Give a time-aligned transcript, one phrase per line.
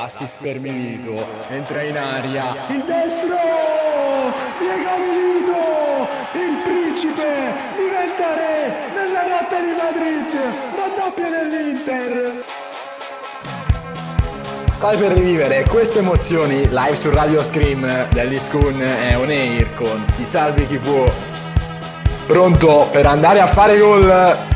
[0.00, 3.36] L'assist per Milito, entra in aria, il destro,
[4.58, 12.44] Diego Milito, il principe diventa re nella notte di Madrid, raddoppia dell'Inter.
[14.70, 20.02] Stai per rivivere queste emozioni live su Radio Scream degli Scun è on air con
[20.12, 21.12] Si Salvi Chi Può.
[22.26, 24.48] Pronto per andare a fare gol?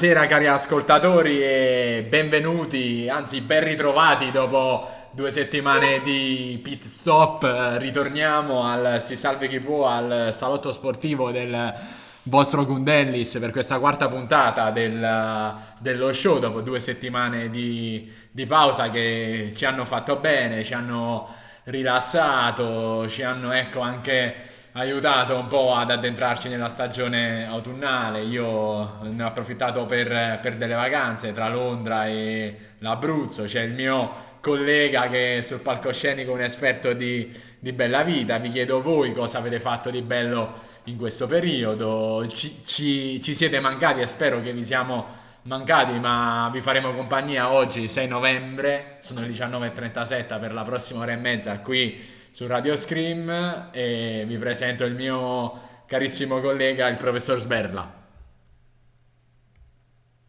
[0.00, 7.76] Buonasera cari ascoltatori e benvenuti, anzi ben ritrovati dopo due settimane di pit stop.
[7.76, 11.74] Ritorniamo al Si Salve Chi Può, al salotto sportivo del
[12.22, 18.88] vostro Gundellis per questa quarta puntata del, dello show dopo due settimane di, di pausa
[18.88, 21.28] che ci hanno fatto bene, ci hanno
[21.64, 24.34] rilassato, ci hanno ecco anche
[24.72, 28.22] aiutato un po' ad addentrarci nella stagione autunnale.
[28.22, 33.44] Io ne ho approfittato per, per delle vacanze tra Londra e l'Abruzzo.
[33.44, 38.38] C'è il mio collega che è sul palcoscenico un esperto di, di bella vita.
[38.38, 42.26] Vi chiedo voi cosa avete fatto di bello in questo periodo.
[42.28, 47.50] Ci, ci, ci siete mancati e spero che vi siamo mancati, ma vi faremo compagnia
[47.50, 48.98] oggi, 6 novembre.
[49.00, 54.38] Sono le 19.37 per la prossima ora e mezza qui su Radio Scream e vi
[54.38, 55.52] presento il mio
[55.86, 57.98] carissimo collega, il professor Sberla.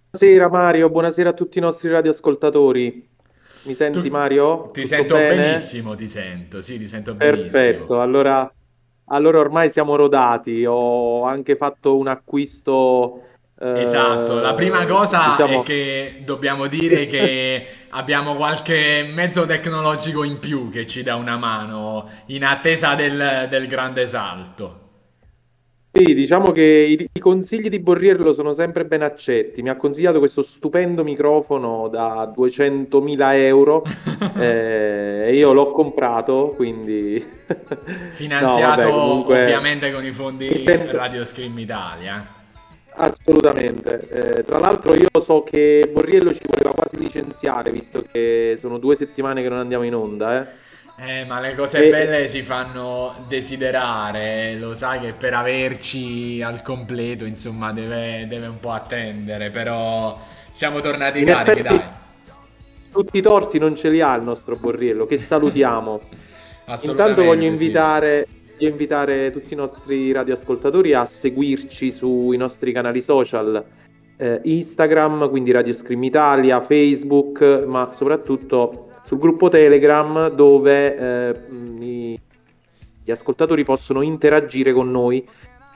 [0.10, 3.10] Buonasera Mario, buonasera a tutti i nostri radioascoltatori.
[3.64, 4.72] Mi senti tu, Mario?
[4.72, 5.36] Ti Tutto sento bene?
[5.36, 7.52] benissimo, ti sento, sì, ti sento benissimo.
[7.52, 8.52] Perfetto, allora,
[9.06, 13.31] allora ormai siamo rodati, ho anche fatto un acquisto
[13.64, 15.62] Esatto, la prima cosa diciamo...
[15.62, 21.38] è che dobbiamo dire che abbiamo qualche mezzo tecnologico in più che ci dà una
[21.38, 24.80] mano in attesa del, del grande salto.
[25.94, 26.64] Sì, diciamo che
[26.98, 29.62] i, i, consigli di Borriello sono sempre ben accetti.
[29.62, 33.84] Mi ha consigliato questo stupendo microfono da 200.000 euro
[34.40, 37.24] eh, e io l'ho comprato, quindi...
[38.12, 39.44] Finanziato no, vabbè, comunque...
[39.44, 40.96] ovviamente con i fondi sento...
[40.96, 42.40] Radio Scream Italia.
[42.94, 44.08] Assolutamente.
[44.10, 48.96] Eh, tra l'altro io so che Borriello ci voleva quasi licenziare, visto che sono due
[48.96, 50.70] settimane che non andiamo in onda, eh.
[50.98, 51.90] Eh, ma le cose e...
[51.90, 58.60] belle si fanno desiderare, lo sai che per averci al completo, insomma, deve, deve un
[58.60, 60.20] po' attendere, però
[60.52, 61.84] siamo tornati in carichi, effetti, dai.
[62.92, 66.02] Tutti i torti non ce li ha il nostro Borriello, che salutiamo.
[66.84, 68.28] Intanto voglio invitare...
[68.28, 73.66] Sì voglio invitare tutti i nostri radioascoltatori a seguirci sui nostri canali social,
[74.18, 81.36] eh, Instagram, quindi Radio Scream Italia, Facebook, ma soprattutto sul gruppo Telegram dove eh,
[81.80, 82.20] i,
[83.04, 85.28] gli ascoltatori possono interagire con noi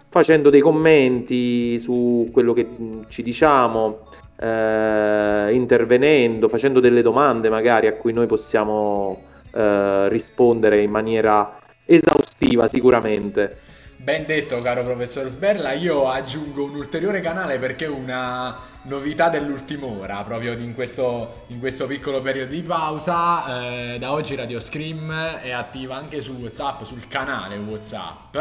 [0.08, 2.68] facendo dei commenti su quello che
[3.08, 4.02] ci diciamo,
[4.40, 12.68] eh, intervenendo, facendo delle domande magari a cui noi possiamo eh, rispondere in maniera esaustiva
[12.68, 13.64] sicuramente.
[13.98, 20.22] Ben detto caro professor Sberla, io aggiungo un ulteriore canale perché una novità dell'ultima ora,
[20.24, 25.52] proprio in questo, in questo piccolo periodo di pausa, eh, da oggi Radio Scream è
[25.52, 28.36] attiva anche su Whatsapp, sul canale Whatsapp.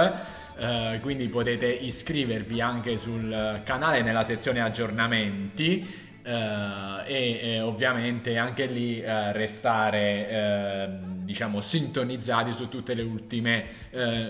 [0.57, 8.65] Uh, quindi potete iscrivervi anche sul canale nella sezione aggiornamenti Uh, e, e, ovviamente anche
[8.65, 13.83] lì uh, restare uh, diciamo sintonizzati su tutte le ultime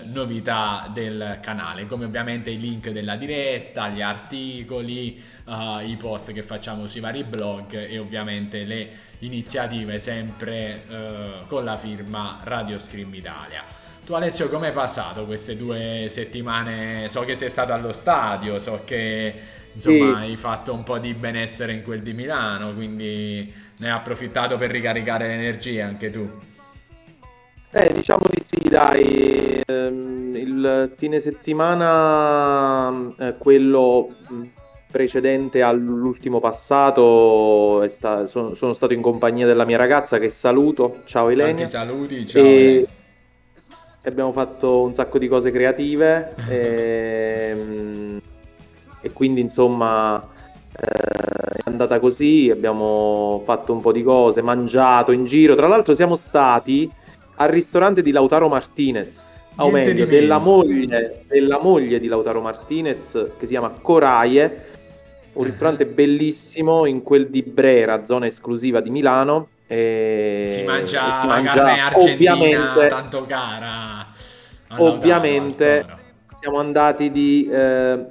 [0.03, 5.21] novità del canale come ovviamente i link della diretta gli articoli
[5.85, 8.89] i post che facciamo sui vari blog e ovviamente le
[9.19, 10.83] iniziative sempre
[11.47, 13.63] con la firma Radio Scream Italia.
[14.05, 17.09] Tu Alessio hai passato queste due settimane?
[17.09, 20.23] So che sei stato allo stadio so che insomma sì.
[20.23, 24.71] hai fatto un po' di benessere in quel di Milano, quindi ne hai approfittato per
[24.71, 26.27] ricaricare le energie anche tu.
[27.71, 29.61] Eh, diciamo di sì, dai.
[29.65, 34.15] Ehm, il fine settimana, eh, quello
[34.89, 41.01] precedente all'ultimo passato, sta- sono, sono, stato in compagnia della mia ragazza che saluto.
[41.03, 41.49] Ciao Elena.
[41.49, 42.41] Tanti saluti, ciao.
[42.41, 42.87] E...
[44.03, 46.33] Abbiamo fatto un sacco di cose creative.
[46.47, 48.21] e ehm,
[49.05, 50.19] e quindi insomma
[50.71, 55.93] eh, è andata così, abbiamo fatto un po' di cose, mangiato in giro, tra l'altro
[55.93, 56.89] siamo stati
[57.35, 63.45] al ristorante di Lautaro Martinez, o meglio della moglie, della moglie di Lautaro Martinez che
[63.45, 64.51] si chiama Coraie, un
[65.33, 65.43] uh-huh.
[65.43, 69.49] ristorante bellissimo in quel di Brera, zona esclusiva di Milano.
[69.67, 74.07] E si mangia, si mangia carne argentina tanto cara.
[74.77, 75.85] Ovviamente
[76.39, 78.05] siamo andati di eh,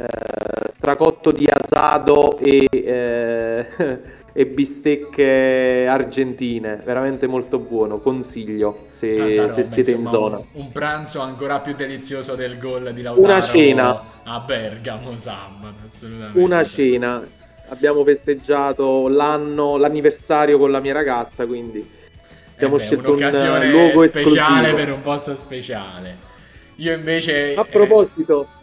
[0.00, 3.66] eh, stracotto di asado e, eh,
[4.32, 10.36] e, bistecche argentine, veramente molto buono, consiglio se, roba, se siete insomma, in zona.
[10.38, 15.74] Un, un, pranzo ancora più delizioso del gol di Lautaro Una cena a Bergamo sabato,
[15.84, 16.38] assolutamente.
[16.38, 17.22] Una cena.
[17.68, 21.88] Abbiamo festeggiato l'anno, l'anniversario con la mia ragazza, quindi
[22.54, 24.76] abbiamo eh beh, scelto un luogo speciale esclusivo.
[24.76, 26.16] per un posto speciale.
[26.76, 27.54] Io invece...
[27.54, 28.48] A proposito...
[28.54, 28.59] Eh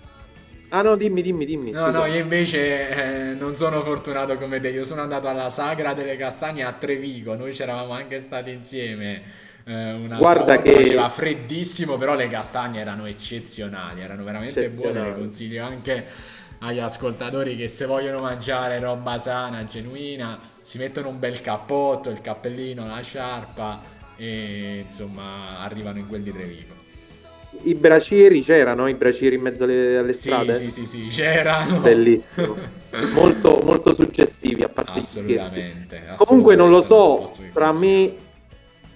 [0.70, 1.72] Ah no, dimmi, dimmi, dimmi.
[1.72, 1.98] No, scusa.
[1.98, 4.70] no, io invece eh, non sono fortunato come te.
[4.70, 7.36] Io sono andato alla Sagra delle Castagne a Trevigo.
[7.36, 9.46] Noi c'eravamo anche stati insieme.
[9.64, 15.02] Eh, Guarda che faceva freddissimo, però le castagne erano eccezionali, erano veramente buone.
[15.02, 16.06] Le consiglio anche
[16.60, 22.22] agli ascoltatori che se vogliono mangiare roba sana, genuina, si mettono un bel cappotto, il
[22.22, 23.82] cappellino, la sciarpa
[24.16, 26.77] e insomma arrivano in quel di Trevigo
[27.64, 30.54] i bracieri c'erano, i bracieri in mezzo alle, alle strade?
[30.54, 31.80] Sì, sì, sì, c'erano.
[31.80, 32.56] Bellissimo.
[33.14, 38.14] molto, molto suggestivi a parte assolutamente, assolutamente, Comunque non lo so, tra me,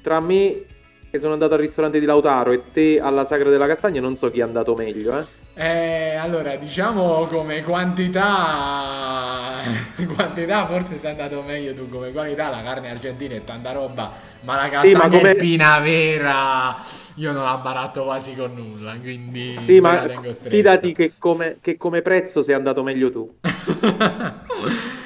[0.02, 0.66] tra me
[1.10, 4.32] che sono andato al ristorante di Lautaro e te alla Sagra della Castagna non so
[4.32, 5.40] chi è andato meglio, eh.
[5.54, 9.60] Eh, allora, diciamo come quantità,
[10.16, 14.56] quantità forse sei andato meglio tu come qualità, la carne argentina è tanta roba, ma
[14.56, 15.34] la castagna sì, come...
[15.82, 16.78] vera
[17.16, 22.02] io non la baratto quasi con nulla, quindi sì, ma fidati che come, che come
[22.02, 23.38] prezzo sei andato meglio tu.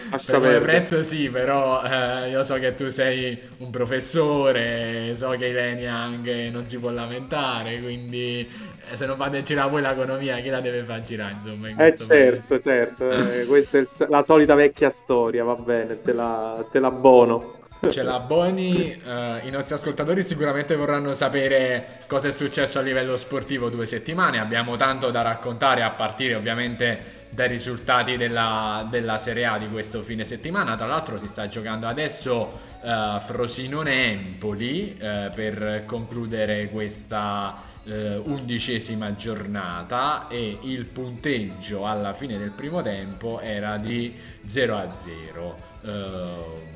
[0.09, 5.47] per come prezzo sì, però eh, io so che tu sei un professore, so che
[5.47, 8.47] Ilenia anche non si può lamentare, quindi
[8.91, 11.69] eh, se non fate girare voi l'economia, chi la deve far girare, insomma?
[11.69, 12.61] In eh certo, paese.
[12.61, 17.63] certo, eh, questa è la solita vecchia storia, va bene, te la, te la bono
[17.89, 23.17] ce la Boni, uh, i nostri ascoltatori sicuramente vorranno sapere cosa è successo a livello
[23.17, 29.45] sportivo due settimane, abbiamo tanto da raccontare a partire ovviamente dai risultati della, della Serie
[29.45, 35.83] A di questo fine settimana, tra l'altro si sta giocando adesso uh, Frosinone-Empoli uh, per
[35.85, 44.11] concludere questa undicesima giornata e il punteggio alla fine del primo tempo era di
[44.43, 46.73] 0 a 0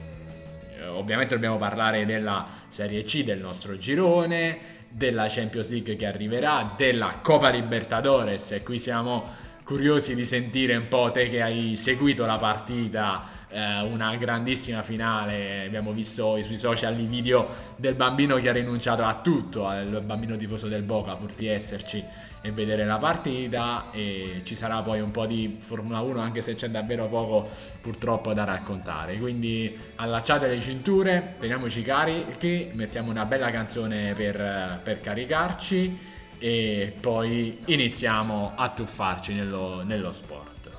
[0.87, 7.19] ovviamente dobbiamo parlare della Serie C del nostro girone, della Champions League che arriverà, della
[7.21, 8.51] Coppa Libertadores.
[8.51, 13.81] E qui siamo curiosi di sentire un po' te che hai seguito la partita, eh,
[13.81, 19.19] una grandissima finale, abbiamo visto sui social i video del bambino che ha rinunciato a
[19.21, 22.03] tutto, il bambino tifoso del Boca pur di esserci
[22.41, 26.55] e vedere la partita e ci sarà poi un po' di Formula 1 anche se
[26.55, 27.49] c'è davvero poco
[27.81, 29.17] purtroppo da raccontare.
[29.17, 35.97] Quindi allacciate le cinture teniamoci carichi mettiamo una bella canzone per, per caricarci
[36.39, 40.78] e poi iniziamo a tuffarci nello, nello sport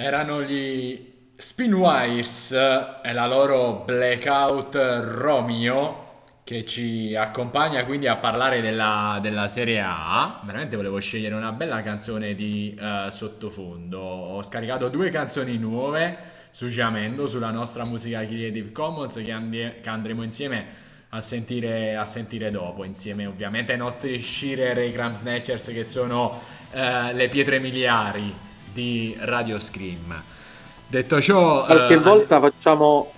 [0.00, 9.18] Erano gli Spinwires e la loro Blackout Romeo che ci accompagna quindi a parlare della,
[9.20, 10.40] della, Serie A.
[10.44, 13.98] Veramente volevo scegliere una bella canzone di uh, sottofondo.
[13.98, 16.16] Ho scaricato due canzoni nuove
[16.52, 20.64] su Jamendo, sulla nostra musica Creative Commons che, andi- che andremo insieme
[21.08, 25.82] a sentire, a sentire, dopo, insieme ovviamente ai nostri Shearer e i Cram Snatchers che
[25.82, 26.40] sono
[26.70, 26.78] uh,
[27.12, 30.22] le pietre miliari di Radio Scream.
[30.86, 31.64] Detto ciò...
[31.64, 33.12] Qualche uh, volta facciamo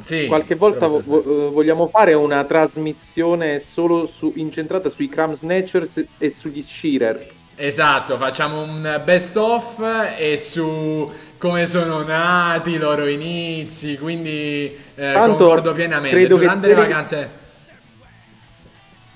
[0.00, 6.04] sì, Qualche volta vo- vo- vogliamo fare una trasmissione solo su- incentrata sui Cram Snatchers
[6.18, 7.32] e sugli Shearer.
[7.54, 15.12] Esatto, facciamo un best of e su come sono nati i loro inizi, quindi eh,
[15.12, 16.16] concordo pienamente.
[16.16, 17.18] Credo Durante le vacanze...
[17.18, 17.38] Li...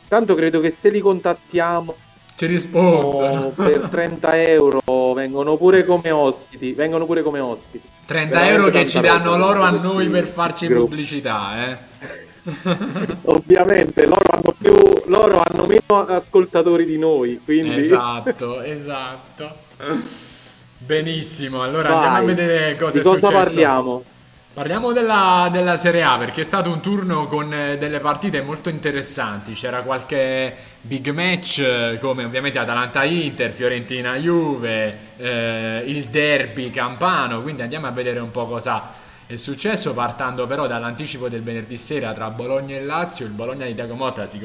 [0.08, 1.96] Tanto credo che se li contattiamo
[2.36, 3.48] ci rispondono.
[3.50, 7.88] Per 30 euro vengono pure come ospiti vengono pure come ospiti.
[8.06, 10.86] 30 Veramente euro che ci danno loro a noi per farci gruppo.
[10.86, 11.78] pubblicità eh.
[13.22, 14.74] Ovviamente loro hanno più
[15.06, 17.76] loro hanno meno ascoltatori di noi quindi.
[17.76, 19.56] Esatto esatto.
[20.78, 21.94] Benissimo allora Vai.
[21.96, 23.32] andiamo a vedere cosa di è cosa successo.
[23.32, 24.04] parliamo
[24.54, 28.68] Parliamo della, della, Serie A perché è stato un turno con eh, delle partite molto
[28.68, 29.52] interessanti.
[29.54, 37.42] C'era qualche big match eh, come ovviamente Atalanta-Inter, Fiorentina-Juve, eh, il derby campano.
[37.42, 38.92] Quindi andiamo a vedere un po' cosa
[39.26, 39.92] è successo.
[39.92, 43.26] Partendo però dall'anticipo del venerdì sera tra Bologna e Lazio.
[43.26, 44.38] Il Bologna di Diago Motta si,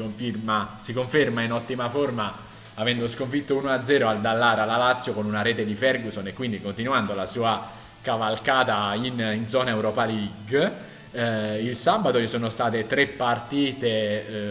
[0.80, 2.34] si conferma in ottima forma
[2.74, 7.14] avendo sconfitto 1-0 al Dallara la Lazio con una rete di Ferguson e quindi continuando
[7.14, 10.88] la sua cavalcata in, in zona Europa League.
[11.12, 13.88] Eh, il sabato ci sono state tre partite,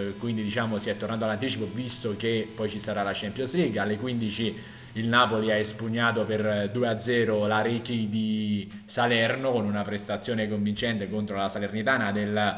[0.08, 3.80] eh, quindi diciamo si è tornato all'anticipo visto che poi ci sarà la Champions League.
[3.80, 10.50] Alle 15 il Napoli ha espugnato per 2-0 la Ricky di Salerno con una prestazione
[10.50, 12.56] convincente contro la Salernitana del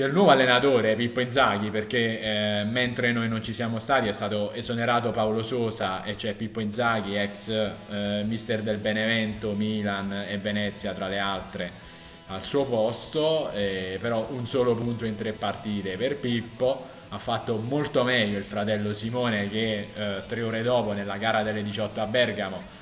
[0.00, 4.50] del nuovo allenatore Pippo Inzaghi perché eh, mentre noi non ci siamo stati è stato
[4.52, 10.94] esonerato Paolo Sosa e c'è Pippo Inzaghi ex eh, mister del Benevento, Milan e Venezia
[10.94, 11.72] tra le altre
[12.28, 16.98] al suo posto eh, però un solo punto in tre partite per Pippo.
[17.10, 21.62] Ha fatto molto meglio il fratello Simone che eh, tre ore dopo nella gara delle
[21.62, 22.79] 18 a Bergamo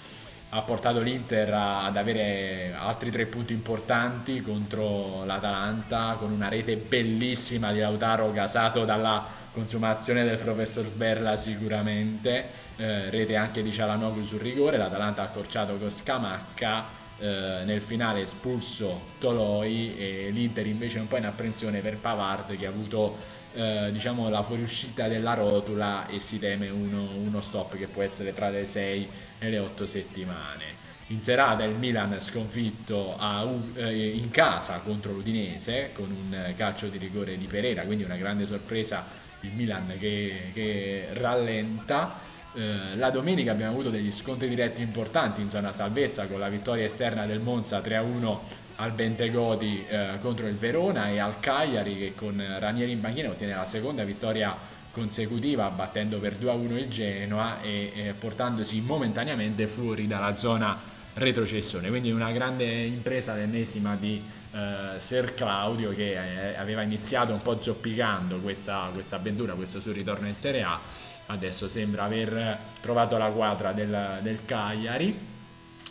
[0.50, 7.70] ha portato l'Inter ad avere altri tre punti importanti contro l'Atalanta con una rete bellissima
[7.70, 12.46] di Lautaro gasato dalla consumazione del professor Sberla sicuramente.
[12.76, 14.78] Eh, rete anche di Cialanoglu sul rigore.
[14.78, 16.84] l'Atalanta ha accorciato con Scamacca
[17.18, 22.64] eh, nel finale espulso Toloi e l'Inter invece un po' in apprensione per Pavard che
[22.64, 27.88] ha avuto eh, diciamo la fuoriuscita della rotula e si teme uno, uno stop che
[27.88, 29.08] può essere tra le 6
[29.40, 30.86] e le 8 settimane.
[31.08, 33.44] In serata il Milan sconfitto a,
[33.74, 38.46] eh, in casa contro l'Udinese con un calcio di rigore di Pereira, quindi una grande
[38.46, 39.06] sorpresa
[39.40, 42.20] il Milan che, che rallenta.
[42.54, 46.84] Eh, la domenica abbiamo avuto degli scontri diretti importanti in zona salvezza con la vittoria
[46.84, 52.42] esterna del Monza 3-1 al Bentegodi eh, contro il Verona e al Cagliari che con
[52.58, 54.56] Ranieri in banchina ottiene la seconda vittoria
[54.92, 60.78] consecutiva battendo per 2-1 il Genoa e, e portandosi momentaneamente fuori dalla zona
[61.14, 61.88] retrocessione.
[61.88, 67.58] Quindi una grande impresa l'ennesima di eh, Ser Claudio che eh, aveva iniziato un po'
[67.58, 70.80] zoppicando questa, questa avventura questo suo ritorno in Serie A.
[71.26, 75.36] Adesso sembra aver trovato la quadra del, del Cagliari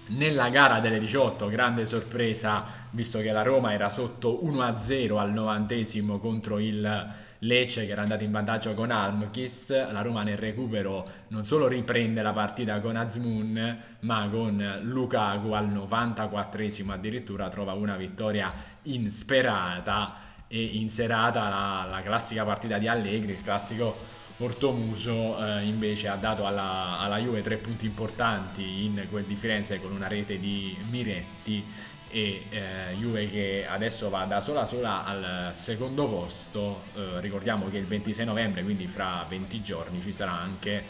[0.10, 6.20] nella gara delle 18, grande sorpresa, visto che la Roma era sotto 1-0 al novantesimo
[6.20, 11.46] contro il Lecce che era andato in vantaggio con Almkist, la Roma nel recupero non
[11.46, 18.52] solo riprende la partita con Azmoun, ma con Lukaku al 94esimo addirittura trova una vittoria
[18.84, 20.16] insperata
[20.48, 23.96] e in serata la, la classica partita di Allegri, il classico
[24.40, 29.82] Ortomuso eh, invece ha dato alla, alla, Juve tre punti importanti in quel di Firenze
[29.82, 31.66] con una rete di Miretti
[32.08, 36.84] e eh, Juve che adesso va da sola sola al secondo posto.
[36.94, 40.84] Eh, ricordiamo che il 26 novembre quindi fra 20 giorni ci sarà anche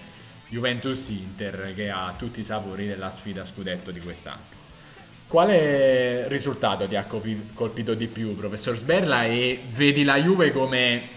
[0.50, 4.56] Juventus Inter che ha tutti i sapori della sfida scudetto di quest'anno.
[5.26, 9.24] Quale risultato ti ha colpito di più professor Sberla?
[9.24, 11.16] E vedi la Juve come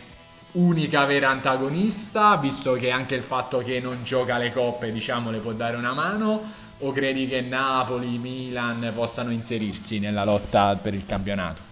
[0.52, 5.38] unica vera antagonista, visto che anche il fatto che non gioca le coppe, diciamo, le
[5.38, 6.68] può dare una mano?
[6.78, 11.68] O credi che Napoli, Milan possano inserirsi nella lotta per il campionato?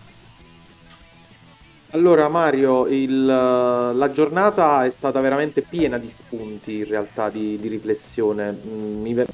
[1.92, 7.68] Allora Mario, il, la giornata è stata veramente piena di spunti in realtà di, di
[7.68, 9.24] riflessione, mm, Mi,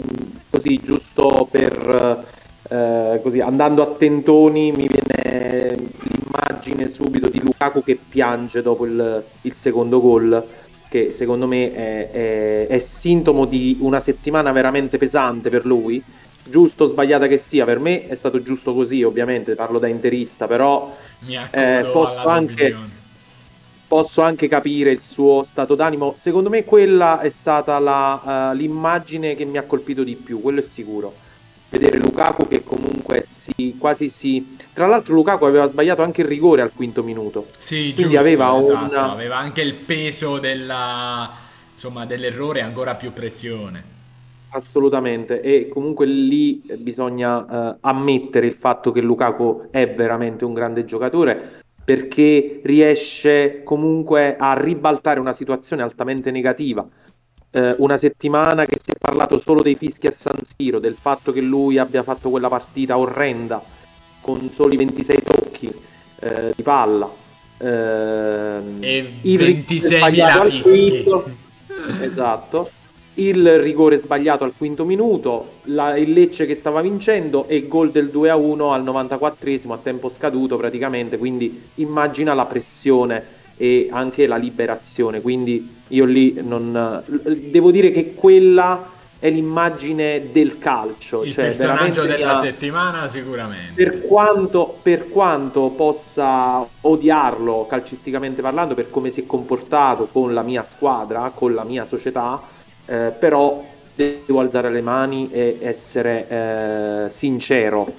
[0.48, 7.98] così giusto per eh, così andando a tentoni mi viene l'immagine subito di Lukaku che
[8.09, 10.46] piange dopo il, il secondo gol
[10.88, 16.03] che secondo me è, è, è, sintomo di una settimana veramente pesante per lui.
[16.46, 20.46] Giusto o sbagliata che sia per me è stato giusto così ovviamente parlo da interista
[20.46, 20.94] però
[21.50, 22.77] eh, posso anche
[23.88, 26.14] posso anche capire il suo stato d'animo.
[26.16, 30.61] Secondo me quella è stata la, uh, l'immagine che mi ha colpito di più quello
[30.61, 31.24] è sicuro
[31.79, 34.57] vedere Lukaku che comunque si, quasi si...
[34.73, 37.49] Tra l'altro Lukaku aveva sbagliato anche il rigore al quinto minuto.
[37.59, 38.91] Sì, quindi giusto, aveva, esatto.
[38.91, 39.11] una...
[39.11, 41.31] aveva anche il peso della...
[41.73, 43.93] insomma, dell'errore ancora più pressione.
[44.51, 50.85] Assolutamente, e comunque lì bisogna uh, ammettere il fatto che Lukaku è veramente un grande
[50.85, 56.87] giocatore perché riesce comunque a ribaltare una situazione altamente negativa
[57.55, 61.31] eh, una settimana che si è parlato solo dei fischi a San Siro, del fatto
[61.31, 63.62] che lui abbia fatto quella partita orrenda
[64.21, 65.73] con soli 26 tocchi
[66.19, 67.09] eh, di palla.
[67.57, 71.05] Eh, e 26.000 fischi.
[72.03, 72.71] esatto.
[73.17, 77.93] Il rigore sbagliato al quinto minuto, la, il Lecce che stava vincendo e il gol
[77.93, 84.37] del 2-1 al 94esimo a tempo scaduto praticamente, quindi immagina la pressione e anche la
[84.37, 85.21] liberazione.
[85.21, 87.03] Quindi io lì non
[87.51, 88.93] devo dire che quella
[89.25, 91.25] è l'immagine del calcio.
[91.25, 92.40] Il cioè personaggio della mia...
[92.40, 93.83] settimana sicuramente.
[93.83, 100.43] Per quanto, per quanto possa odiarlo calcisticamente parlando, per come si è comportato con la
[100.43, 102.43] mia squadra, con la mia società,
[102.85, 103.64] eh, però
[103.95, 107.95] devo alzare le mani e essere eh, sincero,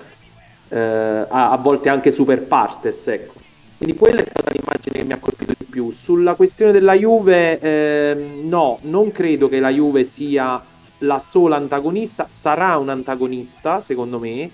[0.69, 3.34] eh, a, a, volte anche super partes, ecco.
[3.77, 5.91] Quindi quella è stata l'immagine che mi ha colpito di più.
[5.91, 10.63] Sulla questione della Juve, eh, no, non credo che la Juve sia
[10.99, 14.49] la sola antagonista, sarà un antagonista secondo me,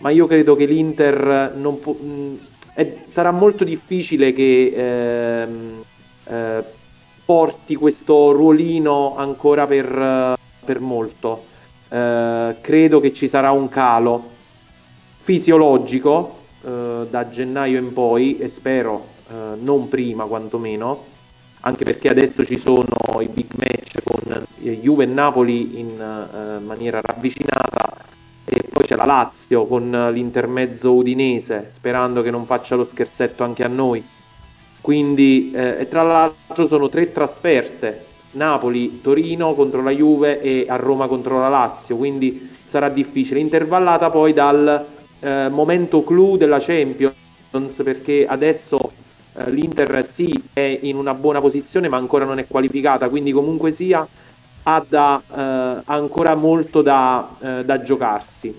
[0.00, 2.36] ma io credo che l'Inter non po- mh, mm,
[2.74, 5.48] è, sarà molto difficile che eh,
[6.24, 6.64] eh,
[7.24, 11.44] porti questo ruolino ancora per, per molto.
[11.88, 14.34] Eh, credo che ci sarà un calo
[15.20, 16.35] fisiologico
[16.66, 21.04] eh, da gennaio in poi e spero eh, non prima quantomeno,
[21.60, 27.00] anche perché adesso ci sono i big match con Juve e Napoli in eh, maniera
[27.00, 28.04] ravvicinata
[28.44, 33.62] e poi c'è la Lazio con l'intermezzo udinese, sperando che non faccia lo scherzetto anche
[33.62, 34.04] a noi.
[34.80, 41.06] Quindi, eh, tra l'altro sono tre trasferte, Napoli, Torino contro la Juve e a Roma
[41.06, 47.14] contro la Lazio, quindi sarà difficile, intervallata poi dal eh, momento clou della Champions
[47.82, 48.92] perché adesso
[49.34, 53.72] eh, l'Inter sì è in una buona posizione ma ancora non è qualificata quindi comunque
[53.72, 54.06] sia
[54.68, 58.54] ha da, eh, ancora molto da, eh, da giocarsi.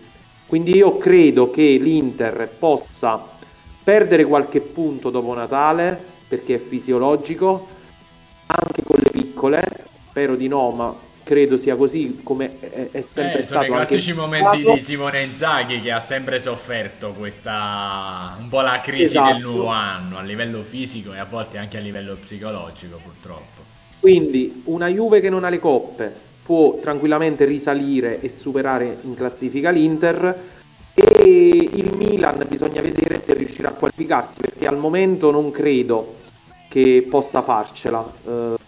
[0.48, 3.22] Quindi io credo che l'Inter possa
[3.84, 7.68] perdere qualche punto dopo Natale perché è fisiologico
[8.46, 9.66] anche con le piccole
[10.10, 10.96] spero di no ma
[11.28, 13.66] credo sia così come è, è sempre eh, stato.
[13.66, 18.80] Sono i classici momenti di Simone Inzaghi che ha sempre sofferto questa un po' la
[18.80, 19.34] crisi esatto.
[19.34, 23.62] del nuovo anno a livello fisico e a volte anche a livello psicologico purtroppo.
[24.00, 26.14] Quindi una Juve che non ha le coppe
[26.44, 30.44] può tranquillamente risalire e superare in classifica l'Inter
[30.94, 36.16] e il Milan bisogna vedere se riuscirà a qualificarsi perché al momento non credo
[36.70, 38.14] che possa farcela.
[38.26, 38.67] Eh,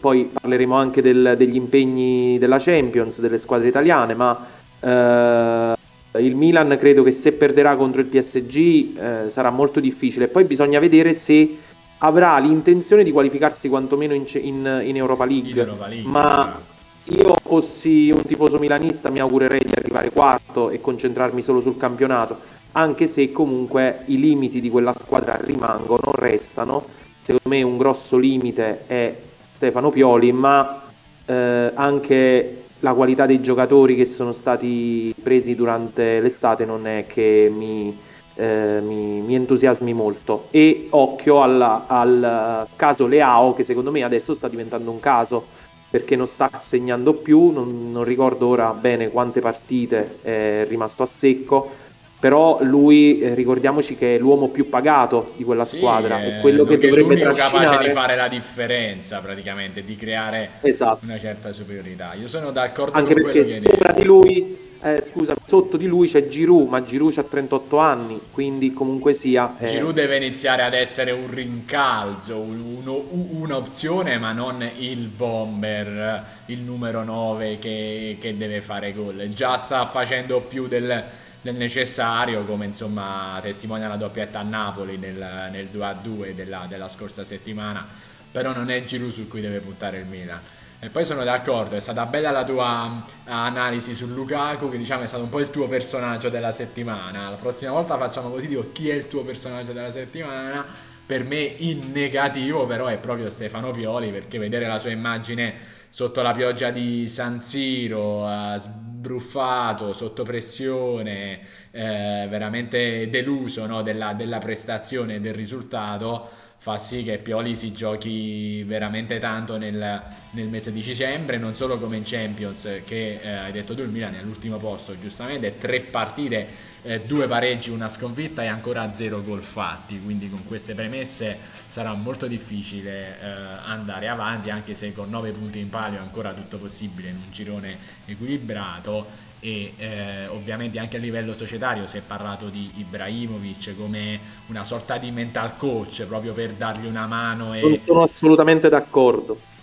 [0.00, 4.46] poi parleremo anche del, degli impegni della Champions, delle squadre italiane, ma
[4.80, 5.74] eh,
[6.20, 8.56] il Milan credo che se perderà contro il PSG
[8.98, 10.28] eh, sarà molto difficile.
[10.28, 11.58] Poi bisogna vedere se
[11.98, 15.50] avrà l'intenzione di qualificarsi quantomeno in, in, in Europa, League.
[15.50, 16.10] in Europa League.
[16.10, 16.60] Ma
[17.04, 22.38] io fossi un tifoso milanista mi augurerei di arrivare quarto e concentrarmi solo sul campionato,
[22.72, 26.84] anche se comunque i limiti di quella squadra rimangono, restano.
[27.20, 29.16] Secondo me un grosso limite è
[29.56, 30.82] Stefano Pioli, ma
[31.24, 37.50] eh, anche la qualità dei giocatori che sono stati presi durante l'estate non è che
[37.50, 37.98] mi,
[38.34, 40.48] eh, mi, mi entusiasmi molto.
[40.50, 45.54] E occhio alla, al caso Leao, che secondo me adesso sta diventando un caso
[45.88, 51.06] perché non sta segnando più, non, non ricordo ora bene quante partite è rimasto a
[51.06, 51.70] secco
[52.18, 56.64] però lui eh, ricordiamoci che è l'uomo più pagato di quella sì, squadra è quello
[56.64, 61.04] che dovrebbe l'unico capace di fare la differenza praticamente di creare esatto.
[61.04, 65.86] una certa superiorità io sono d'accordo anche perché sopra di lui eh, scusa, sotto di
[65.86, 69.56] lui c'è Giroud, ma Giroud ha 38 anni, quindi comunque sia...
[69.58, 69.66] Eh...
[69.66, 77.02] Giroud deve iniziare ad essere un rincalzo, uno, un'opzione, ma non il bomber, il numero
[77.02, 79.28] 9 che, che deve fare gol.
[79.32, 81.04] Già sta facendo più del
[81.42, 87.24] del necessario, come insomma testimonia la doppietta a Napoli nel, nel 2-2 della, della scorsa
[87.24, 87.86] settimana,
[88.30, 90.40] però non è Giroud su cui deve puntare il Milan.
[90.78, 95.06] E poi sono d'accordo, è stata bella la tua analisi su Lukaku, che diciamo è
[95.06, 97.30] stato un po' il tuo personaggio della settimana.
[97.30, 100.64] La prossima volta facciamo così, dico chi è il tuo personaggio della settimana.
[101.06, 105.54] Per me in negativo però è proprio Stefano Pioli, perché vedere la sua immagine
[105.88, 108.60] sotto la pioggia di San Siro, uh,
[109.06, 111.40] sbruffato, sotto pressione,
[111.70, 117.70] eh, veramente deluso no, della, della prestazione e del risultato fa sì che Pioli si
[117.70, 123.28] giochi veramente tanto nel, nel mese di dicembre, non solo come in Champions, che eh,
[123.28, 126.48] hai detto tu il Milan è all'ultimo posto giustamente, tre partite,
[126.82, 131.92] eh, due pareggi, una sconfitta e ancora zero gol fatti, quindi con queste premesse sarà
[131.92, 133.26] molto difficile eh,
[133.64, 137.30] andare avanti, anche se con nove punti in palio è ancora tutto possibile in un
[137.30, 144.18] girone equilibrato e eh, ovviamente anche a livello societario si è parlato di Ibrahimovic come
[144.46, 147.60] una sorta di mental coach proprio per dargli una mano e...
[147.60, 149.54] non sono assolutamente d'accordo.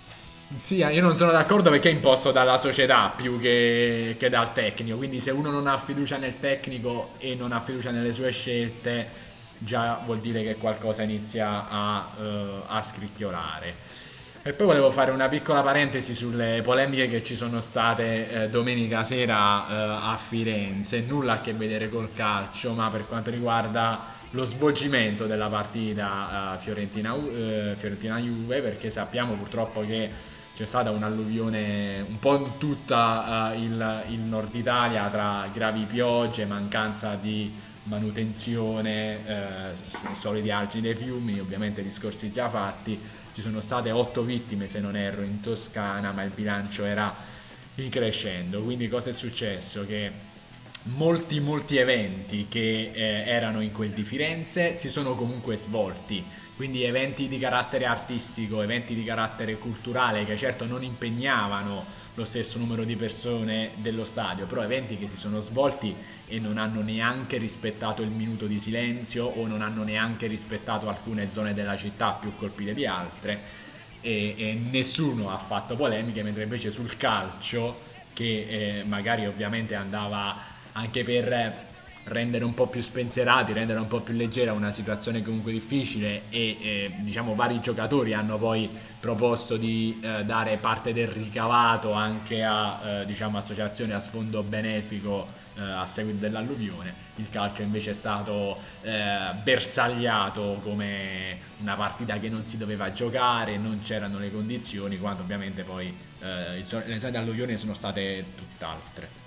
[0.56, 4.98] Sì, io non sono d'accordo perché è imposto dalla società più che, che dal tecnico.
[4.98, 9.32] Quindi se uno non ha fiducia nel tecnico e non ha fiducia nelle sue scelte
[9.58, 12.24] già vuol dire che qualcosa inizia a, uh,
[12.68, 13.76] a scricchiolare
[14.46, 19.06] e poi volevo fare una piccola parentesi sulle polemiche che ci sono state eh, domenica
[19.06, 24.02] sera eh, a Firenze, nulla a che vedere col calcio, ma per quanto riguarda
[24.32, 28.22] lo svolgimento della partita eh, Fiorentina-Juve, eh, Fiorentina
[28.62, 30.10] perché sappiamo purtroppo che
[30.54, 36.46] c'è stata un'alluvione un po' in tutta uh, il, il, nord Italia tra gravi piogge,
[36.46, 37.52] mancanza di
[37.84, 43.00] manutenzione, eh, solidi argini dei fiumi, ovviamente discorsi già fatti
[43.34, 47.16] ci sono state otto vittime se non erro in Toscana, ma il bilancio era
[47.76, 48.64] in.
[48.64, 49.86] Quindi cosa è successo?
[49.86, 50.32] Che
[50.84, 56.24] molti molti eventi che eh, erano in quel di Firenze si sono comunque svolti
[56.56, 62.60] quindi eventi di carattere artistico eventi di carattere culturale che certo non impegnavano lo stesso
[62.60, 65.96] numero di persone dello stadio però eventi che si sono svolti
[66.34, 71.30] e non hanno neanche rispettato il minuto di silenzio o non hanno neanche rispettato alcune
[71.30, 73.42] zone della città più colpite di altre.
[74.02, 80.36] E, e nessuno ha fatto polemiche mentre invece sul calcio che eh, magari ovviamente andava
[80.72, 81.72] anche per
[82.06, 86.58] rendere un po' più spensierati, rendere un po' più leggera una situazione comunque difficile e
[86.60, 92.82] eh, diciamo vari giocatori hanno poi proposto di eh, dare parte del ricavato anche a
[93.02, 96.94] eh, diciamo associazioni a sfondo benefico eh, a seguito dell'alluvione.
[97.16, 103.58] Il calcio invece è stato eh, bersagliato come una partita che non si doveva giocare,
[103.58, 109.23] non c'erano le condizioni, quando ovviamente poi eh, le zone dell'alluvione sono state tutt'altre.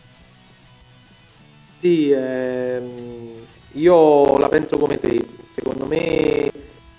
[1.79, 5.25] Sì, ehm, io la penso come te.
[5.53, 6.51] Secondo me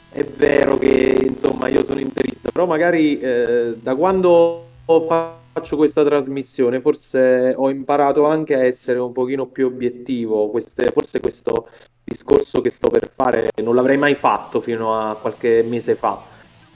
[0.10, 6.80] è vero che insomma io sono interista, però magari eh, da quando faccio questa trasmissione
[6.82, 10.50] forse ho imparato anche a essere un pochino più obiettivo.
[10.50, 11.70] Queste, forse questo
[12.04, 16.24] discorso che sto per fare non l'avrei mai fatto fino a qualche mese fa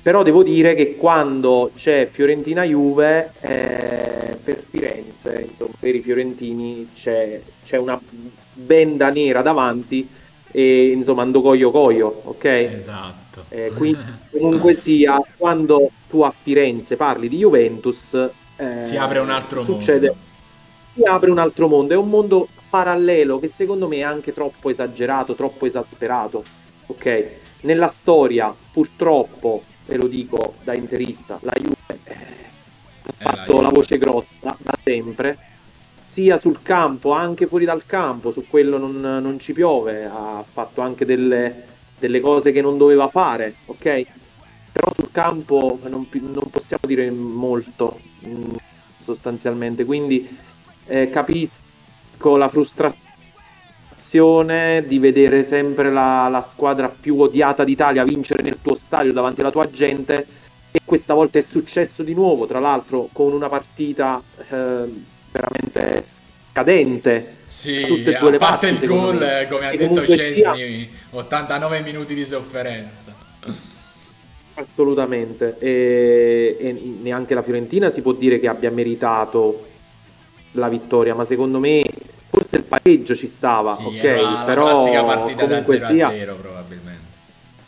[0.02, 7.40] però devo dire che quando c'è Fiorentina-Juve, eh, per Firenze, insomma, per i fiorentini c'è,
[7.64, 8.00] c'è una
[8.54, 10.08] benda nera davanti
[10.52, 12.46] e insomma ando coio coio, ok?
[12.46, 13.46] Esatto.
[13.50, 18.14] Eh, quindi comunque sia, quando tu a Firenze parli di Juventus,
[18.58, 20.24] eh, si apre un altro succede, mondo.
[20.94, 24.70] Si apre un altro mondo, è un mondo parallelo che secondo me è anche troppo
[24.70, 26.44] esagerato, troppo esasperato,
[26.88, 27.30] ok?
[27.62, 32.16] Nella storia, purtroppo, ve lo dico da interista, la Juve eh,
[33.04, 35.38] ha fatto la, la voce grossa da, sempre,
[36.06, 40.80] sia sul campo, anche fuori dal campo, su quello non, non ci piove, ha fatto
[40.80, 41.66] anche delle,
[42.00, 44.06] delle, cose che non doveva fare, ok?
[44.72, 48.54] Però sul campo non, non possiamo dire molto, mm,
[49.04, 50.38] sostanzialmente, quindi
[50.86, 53.01] eh, capisco la frustrazione
[54.86, 59.52] di vedere sempre la, la, squadra più odiata d'Italia vincere nel tuo stadio davanti alla
[59.52, 60.26] tua gente
[60.70, 64.94] e questa volta è successo di nuovo, tra l'altro con una partita eh,
[65.32, 66.04] veramente
[66.50, 67.36] scadente.
[67.48, 69.48] Sì, tutte e due a le parte parti, il gol, me.
[69.50, 70.88] come ha e detto Cesni, sia...
[71.12, 73.14] 89 minuti di sofferenza.
[74.56, 76.72] Assolutamente, e, e
[77.02, 79.68] neanche la Fiorentina si può dire che abbia meritato
[80.52, 81.84] la vittoria, ma secondo me
[82.32, 84.46] forse il pareggio ci stava, sì, ok?
[84.46, 87.10] Però comunque da 0 sia, 0 probabilmente.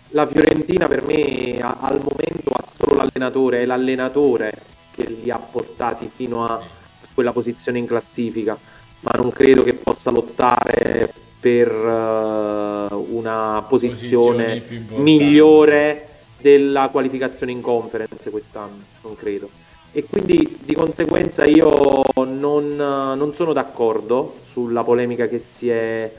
[0.10, 4.54] La Fiorentina per me a, al momento ha solo l'allenatore, è l'allenatore
[4.96, 7.08] che li ha portati fino a sì.
[7.14, 8.58] quella posizione in classifica.
[9.02, 14.64] ma non credo che possa lottare per uh, una posizione
[14.96, 16.08] migliore
[16.40, 19.50] della qualificazione in conference quest'anno, non credo.
[19.96, 21.70] E quindi di conseguenza io
[22.16, 26.12] non, non sono d'accordo sulla polemica che si, è,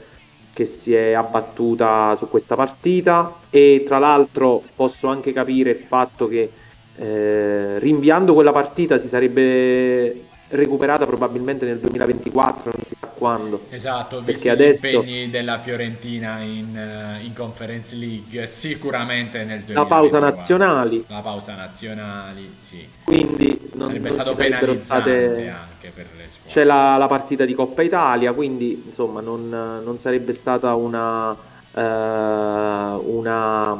[0.53, 3.39] che si è abbattuta su questa partita.
[3.49, 6.49] E tra l'altro posso anche capire il fatto che
[6.95, 13.61] eh, rinviando quella partita si sarebbe recuperata probabilmente nel 2024, non si sa quando.
[13.69, 19.73] Esatto, perché adesso gli impegni della Fiorentina in, eh, in, Conference League, sicuramente nel 2024.
[19.73, 21.05] La pausa nazionali.
[21.07, 22.87] La pausa nazionali, sì.
[23.03, 26.47] Quindi non, sarebbe non stato penalizzante anche per le squadre.
[26.47, 31.37] C'è la, la, partita di Coppa Italia, quindi insomma non, non sarebbe stata una, uh,
[31.79, 33.77] una,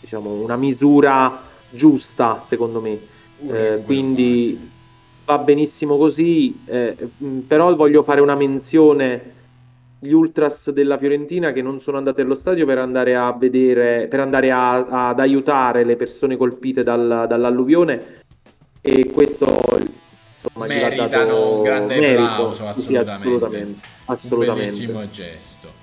[0.00, 3.16] diciamo, una misura giusta secondo me.
[3.40, 4.76] Eh, quindi
[5.28, 6.96] va benissimo così, eh,
[7.46, 9.36] però voglio fare una menzione.
[10.00, 14.20] Gli ultras della Fiorentina che non sono andati allo stadio per andare a vedere, per
[14.20, 18.22] andare a, ad aiutare le persone colpite dal, dall'alluvione.
[18.80, 23.10] E questo insomma, meritano un grande merito, applauso assolutamente.
[23.10, 24.70] Sì, assolutamente, assolutamente.
[24.70, 25.77] un bellissimo gesto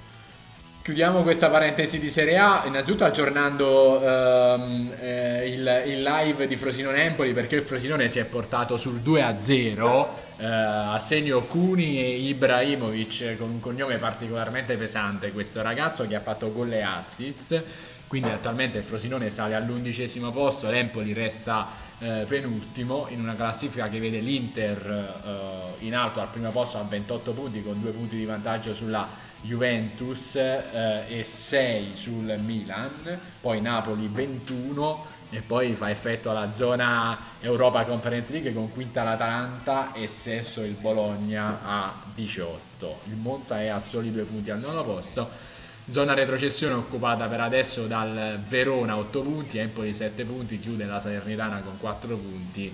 [0.85, 7.33] Chiudiamo questa parentesi di Serie A, innanzitutto aggiornando ehm, eh, il, il, live di Frosinone-Empoli
[7.33, 13.49] perché il Frosinone si è portato sul 2-0 eh, a segno Cuni e Ibrahimovic con
[13.49, 17.63] un cognome particolarmente pesante questo ragazzo che ha fatto gol e assist
[18.07, 23.99] quindi attualmente il Frosinone sale all'undicesimo posto, l'Empoli resta eh, penultimo in una classifica che
[23.99, 28.25] vede l'Inter eh, in alto al primo posto a 28 punti con due punti di
[28.25, 29.07] vantaggio sulla
[29.41, 37.17] Juventus eh, e 6 sul Milan, poi Napoli 21 e poi fa effetto alla zona
[37.39, 42.99] Europa Conference League con quinta l'Atalanta e sesto il Bologna a 18.
[43.05, 45.53] Il Monza è a soli due punti al nono posto
[45.87, 51.61] Zona retrocessione occupata per adesso dal Verona 8 punti, Empoli 7 punti, chiude la Salernitana
[51.61, 52.73] con 4 punti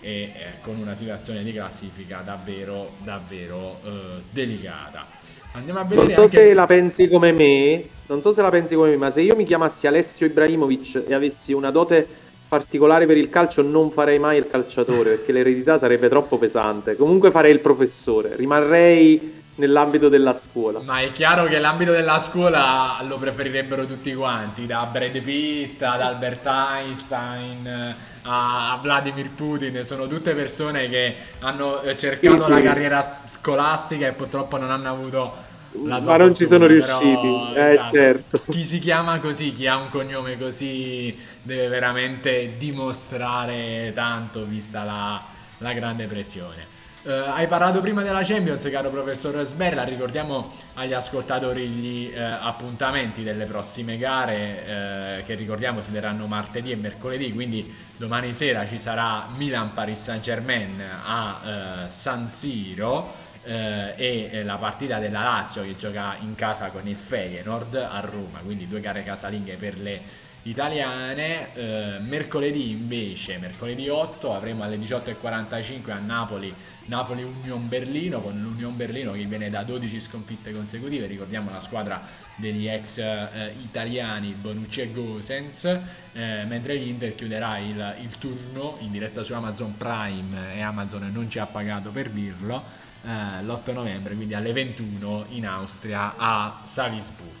[0.00, 0.32] e eh,
[0.62, 5.06] con una situazione di classifica davvero davvero eh, delicata.
[5.52, 6.36] Andiamo a vedere non so anche...
[6.36, 9.36] se la pensi come me, non so se la pensi come me, ma se io
[9.36, 12.06] mi chiamassi Alessio Ibrahimovic e avessi una dote
[12.48, 16.96] particolare per il calcio non farei mai il calciatore perché l'eredità sarebbe troppo pesante.
[16.96, 20.80] Comunque farei il professore, rimarrei nell'ambito della scuola.
[20.80, 26.00] Ma è chiaro che l'ambito della scuola lo preferirebbero tutti quanti, da Brad Pitt ad
[26.00, 34.12] Albert Einstein a Vladimir Putin, sono tutte persone che hanno cercato la carriera scolastica e
[34.12, 35.48] purtroppo non hanno avuto
[35.84, 37.96] la ma non ci sono riusciti, eh, esatto.
[37.96, 38.42] certo.
[38.48, 45.22] Chi si chiama così, chi ha un cognome così, deve veramente dimostrare tanto, vista la,
[45.58, 46.78] la grande pressione.
[47.02, 49.84] Uh, hai parlato prima della Champions, caro professor Sberla.
[49.84, 56.72] Ricordiamo agli ascoltatori gli uh, appuntamenti delle prossime gare, uh, che ricordiamo si terranno martedì
[56.72, 57.32] e mercoledì.
[57.32, 63.28] Quindi domani sera ci sarà Milan Paris Saint Germain a San Siro.
[63.42, 68.68] e la partita della Lazio che gioca in casa con il Feyenoord a Roma, quindi
[68.68, 71.54] due gare casalinghe per le italiane.
[71.54, 76.54] Eh, mercoledì invece, mercoledì 8, avremo alle 18.45 a Napoli,
[76.86, 82.02] Napoli Union Berlino, con l'Union Berlino che viene da 12 sconfitte consecutive, ricordiamo la squadra
[82.36, 85.64] degli ex eh, italiani Bonucci e Gosens,
[86.12, 91.30] eh, mentre l'Inter chiuderà il, il, turno in diretta su Amazon Prime e Amazon non
[91.30, 92.64] ci ha pagato per dirlo,
[93.02, 97.39] eh, l'8 novembre, quindi alle 21 in Austria a Salisburgo.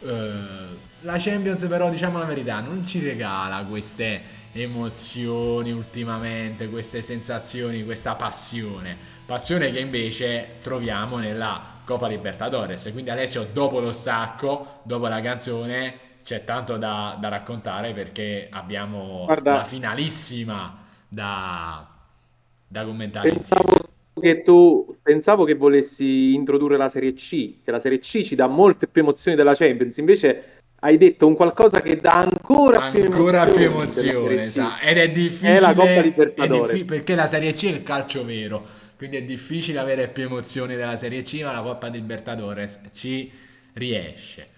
[0.00, 7.84] Eh, la Champions però diciamo la verità non ci regala queste emozioni ultimamente, queste sensazioni,
[7.84, 12.90] questa passione, passione che invece troviamo nella Coppa Libertadores.
[12.92, 19.22] Quindi Alessio dopo lo stacco, dopo la canzone c'è tanto da, da raccontare perché abbiamo
[19.24, 21.86] Guarda, la finalissima da,
[22.66, 23.30] da commentare.
[23.30, 28.34] Pensavo che tu pensavo che volessi introdurre la Serie C, che la Serie C ci
[28.34, 30.44] dà molte più emozioni della Champions, invece
[30.80, 34.84] hai detto un qualcosa che dà ancora, ancora più emozione, esatto.
[34.84, 38.24] ed è difficile è la Coppa Libertadores diffi- perché la Serie C è il calcio
[38.24, 38.66] vero.
[38.96, 43.30] Quindi è difficile avere più emozioni della Serie C ma la Coppa Libertadores ci
[43.74, 44.48] riesce.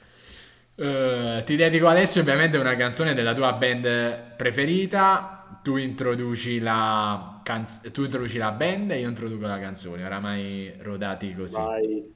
[0.75, 7.91] Uh, ti dedico Alessio ovviamente una canzone della tua band preferita tu introduci la, canz-
[7.93, 12.15] tu introduci la band e io introduco la canzone oramai rodati così vai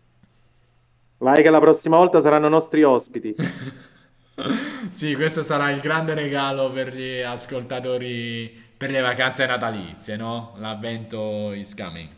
[1.18, 3.34] vai che la prossima volta saranno nostri ospiti
[4.90, 10.54] sì, questo sarà il grande regalo per gli ascoltatori per le vacanze natalizie, no?
[10.58, 12.10] L'avvento is coming.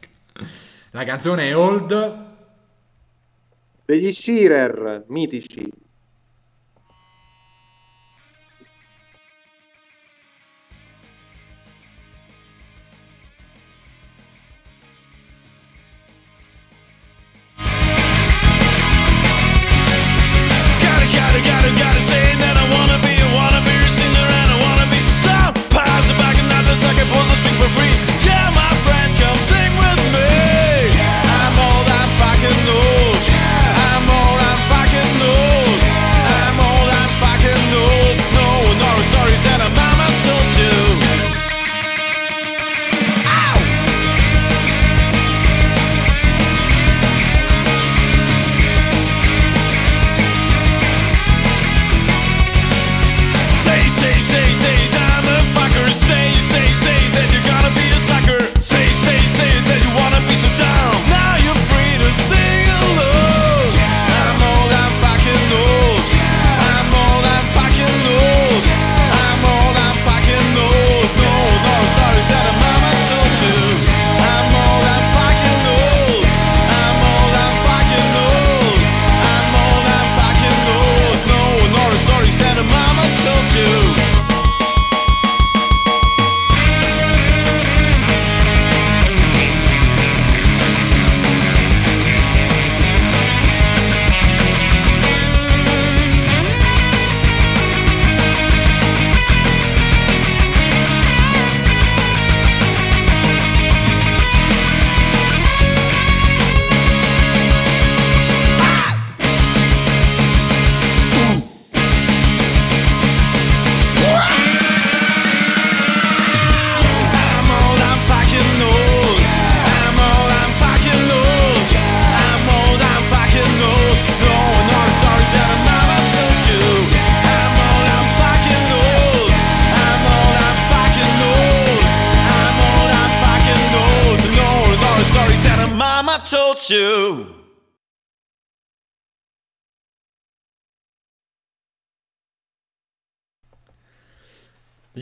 [0.90, 2.26] La canzone è Old.
[3.84, 5.70] Degli Shearer, mitici.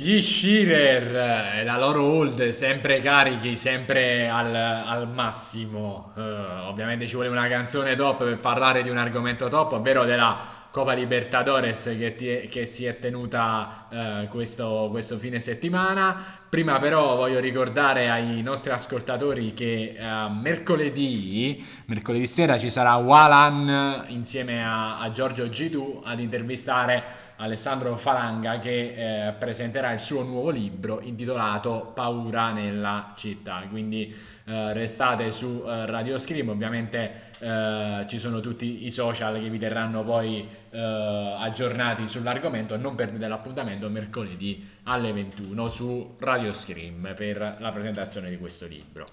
[0.07, 6.13] Gli Shearer la loro hold sempre carichi, sempre al, al massimo.
[6.15, 10.39] Uh, ovviamente ci vuole una canzone top per parlare di un argomento top, ovvero della
[10.71, 16.25] Coppa Libertadores che, ti, che si è tenuta uh, questo, questo, fine settimana.
[16.49, 24.05] Prima però voglio ricordare ai nostri ascoltatori che uh, mercoledì, mercoledì sera ci sarà Walan
[24.11, 30.51] insieme a, a Giorgio G2 ad intervistare Alessandro Falanga che eh, presenterà il suo nuovo
[30.51, 33.63] libro intitolato Paura nella città.
[33.69, 34.15] Quindi
[34.45, 39.59] eh, restate su eh, Radio Scream, ovviamente eh, ci sono tutti i social che vi
[39.59, 42.77] terranno poi eh, aggiornati sull'argomento.
[42.77, 49.09] Non perdete l'appuntamento mercoledì alle 21 su Radio Scream per la presentazione di questo libro.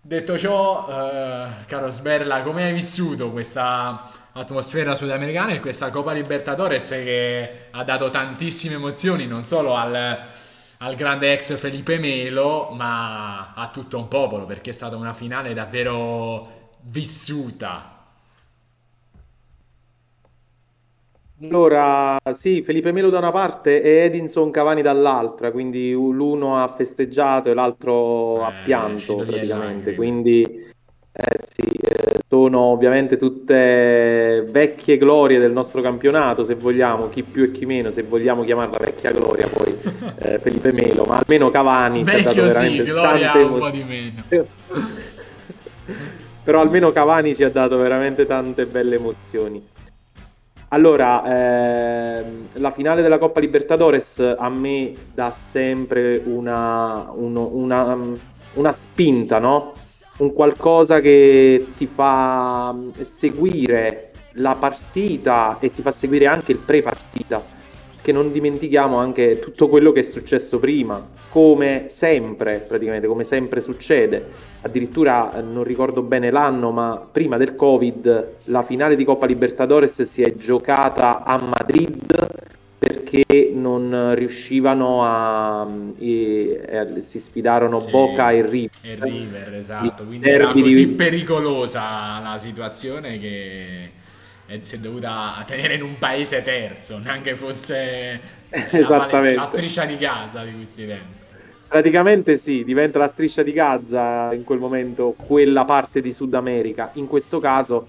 [0.00, 6.88] Detto ciò, eh, caro Sberla, come hai vissuto questa atmosfera sudamericana e questa Coppa Libertadores
[6.88, 10.18] che ha dato tantissime emozioni non solo al,
[10.78, 15.54] al grande ex Felipe Melo ma a tutto un popolo perché è stata una finale
[15.54, 17.96] davvero vissuta.
[21.40, 27.48] Allora, sì, Felipe Melo da una parte e Edinson Cavani dall'altra, quindi l'uno ha festeggiato
[27.48, 30.67] e l'altro eh, ha pianto praticamente, quindi
[31.20, 37.42] eh, sì, eh, sono ovviamente tutte vecchie glorie del nostro campionato, se vogliamo, chi più
[37.42, 39.76] e chi meno, se vogliamo chiamarla vecchia gloria, poi
[40.22, 44.24] eh, Felipe Melo, ma almeno Cavani Vecchio ci ha dato veramente sì, tante meno.
[46.44, 49.60] Però almeno Cavani ci ha dato veramente tante belle emozioni.
[50.68, 57.98] Allora, ehm, la finale della Coppa Libertadores a me dà sempre una, uno, una,
[58.54, 59.72] una spinta, no?
[60.18, 66.58] Un qualcosa che ti fa mm, seguire la partita e ti fa seguire anche il
[66.58, 67.42] pre-partita,
[68.00, 73.60] che non dimentichiamo anche tutto quello che è successo prima, come sempre, praticamente, come sempre
[73.60, 74.46] succede.
[74.62, 80.02] Addirittura eh, non ricordo bene l'anno, ma prima del Covid la finale di Coppa Libertadores
[80.02, 82.47] si è giocata a Madrid
[82.78, 85.66] perché non riuscivano a
[85.98, 88.70] e, e, si sfidarono sì, Boca e River.
[88.82, 90.94] E River, esatto, quindi era così di...
[90.94, 93.90] pericolosa la situazione che
[94.60, 98.20] si è dovuta tenere in un paese terzo, neanche fosse
[98.70, 101.16] la, la striscia di casa di questi tempi.
[101.66, 106.90] praticamente sì, diventa la striscia di Gaza in quel momento quella parte di Sud America.
[106.94, 107.88] In questo caso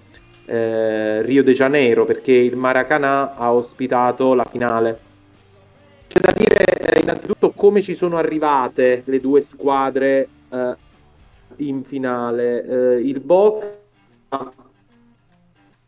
[0.50, 5.00] eh, Rio de Janeiro, perché il Maracanã ha ospitato la finale.
[6.08, 10.76] C'è da dire eh, innanzitutto come ci sono arrivate le due squadre eh,
[11.58, 12.66] in finale.
[12.95, 13.68] Eh, il Boca,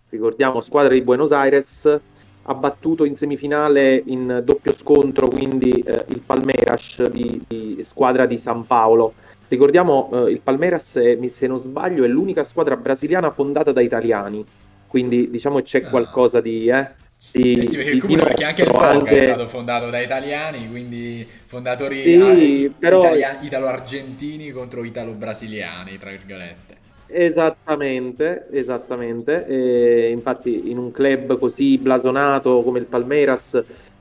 [0.09, 1.99] ricordiamo, squadra di Buenos Aires,
[2.43, 8.37] ha battuto in semifinale in doppio scontro quindi eh, il Palmeiras di, di, squadra di
[8.37, 9.13] San Paolo.
[9.51, 10.97] Ricordiamo eh, il Palmeiras,
[11.27, 14.45] se non sbaglio, è l'unica squadra brasiliana fondata da italiani,
[14.87, 15.89] quindi diciamo c'è ah.
[15.89, 16.69] qualcosa di...
[16.69, 16.87] Eh,
[17.17, 19.17] sì, eh sì, perché, di, perché anche il Boca anche...
[19.17, 23.01] è stato fondato da italiani, quindi fondatori sì, però...
[23.01, 26.77] italiani, italo-argentini contro italo-brasiliani, tra virgolette.
[27.07, 29.45] Esattamente, esattamente.
[29.47, 33.49] E infatti in un club così blasonato come il Palmeiras,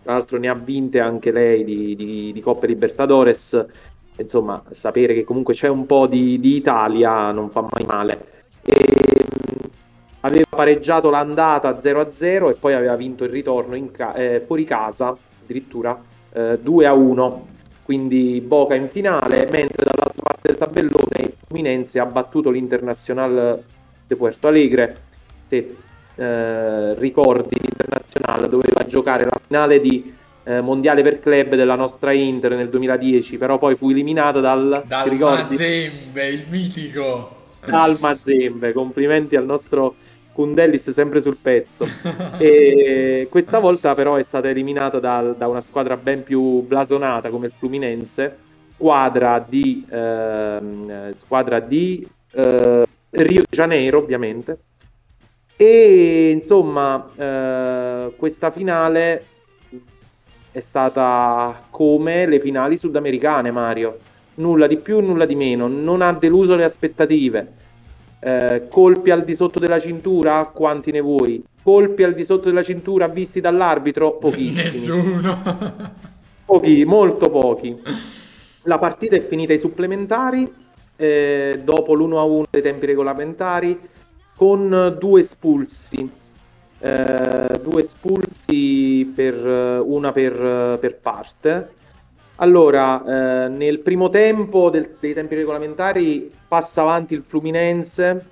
[0.03, 3.67] tra l'altro ne ha vinte anche lei di, di, di Coppa Libertadores,
[4.23, 8.27] insomma sapere che comunque c'è un po' di, di Italia non fa mai male.
[8.65, 9.01] E,
[10.21, 15.99] aveva pareggiato l'andata 0-0 e poi aveva vinto il ritorno ca- eh, fuori casa, addirittura
[16.33, 17.39] eh, 2-1,
[17.85, 23.63] quindi Boca in finale, mentre dall'altra parte del tabellone il Fluminense ha battuto l'Internacional
[24.07, 24.97] de Puerto Alegre,
[25.49, 25.77] se
[26.15, 30.15] eh, ricordi l'Internazionale doveva giocare la finale di
[30.45, 34.83] eh, mondiale per club della nostra Inter nel 2010, però poi fu eliminata dal...
[34.87, 37.39] Dal Mazembe, il mitico!
[37.65, 39.95] Dal Mazembe, complimenti al nostro
[40.33, 41.87] Kundellis sempre sul pezzo.
[42.39, 47.47] e questa volta però è stata eliminata da, da, una squadra ben più blasonata come
[47.47, 48.37] il Fluminense,
[48.75, 54.59] squadra di, ehm, squadra di eh, Rio de Janeiro ovviamente.
[55.57, 59.25] E insomma eh, questa finale
[60.53, 63.99] è stata come le finali sudamericane Mario,
[64.35, 67.59] nulla di più, nulla di meno, non ha deluso le aspettative
[68.21, 70.51] eh, colpi al di sotto della cintura?
[70.53, 71.43] Quanti ne vuoi?
[71.63, 74.19] Colpi al di sotto della cintura visti dall'arbitro?
[74.19, 74.63] Pochissimi.
[74.63, 75.43] Nessuno.
[76.45, 77.81] Pochi, molto pochi.
[78.65, 80.53] La partita è finita ai supplementari,
[80.97, 83.79] eh, dopo l'1-1 dei tempi regolamentari,
[84.37, 86.11] con due espulsi.
[86.83, 89.37] Eh, due espulsi per
[89.85, 91.79] una per, per parte
[92.43, 98.25] allora, eh, nel primo tempo del, dei tempi regolamentari passa avanti il Fluminense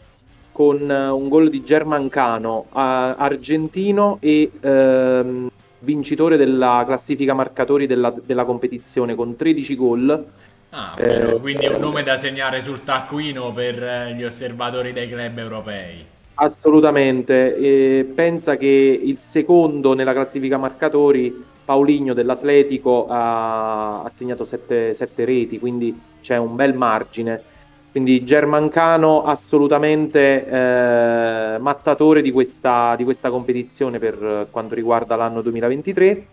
[0.51, 5.49] con un gol di Germancano, uh, argentino e uh,
[5.81, 10.27] vincitore della classifica marcatori della, della competizione con 13 gol.
[10.71, 15.39] Ah, eh, quindi un nome da segnare sul taccuino per eh, gli osservatori dei club
[15.39, 16.05] europei.
[16.41, 24.95] Assolutamente, e pensa che il secondo nella classifica marcatori Pauligno dell'Atletico ha, ha segnato sette,
[24.95, 27.43] sette, reti, quindi c'è un bel margine.
[27.91, 36.27] Quindi Germancano assolutamente eh, mattatore di questa, di questa competizione per quanto riguarda l'anno 2023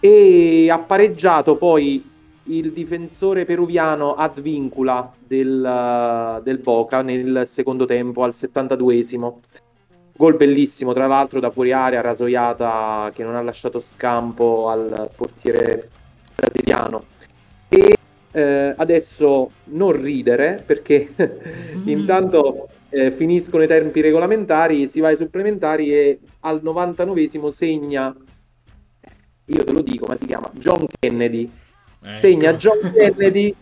[0.00, 2.09] e ha pareggiato poi
[2.44, 9.38] il difensore peruviano Advincula del, del Boca nel secondo tempo al 72esimo
[10.20, 15.88] Gol bellissimo, tra l'altro, da fuori area, rasoiata che non ha lasciato scampo al portiere
[16.36, 17.04] brasiliano.
[17.70, 17.96] E
[18.30, 21.88] eh, adesso non ridere perché mm.
[21.88, 28.14] intanto eh, finiscono i tempi regolamentari, si va ai supplementari e al 99esimo segna,
[29.46, 31.50] io te lo dico, ma si chiama John Kennedy.
[32.02, 32.16] Ecco.
[32.16, 33.54] Segna John Kennedy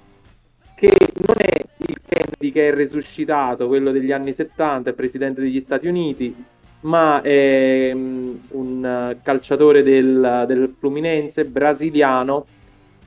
[0.79, 0.93] che
[1.27, 5.89] non è il Kennedy che è resuscitato, quello degli anni 70, il presidente degli Stati
[5.89, 6.35] Uniti,
[6.81, 12.47] ma è um, un calciatore del, del, Fluminense brasiliano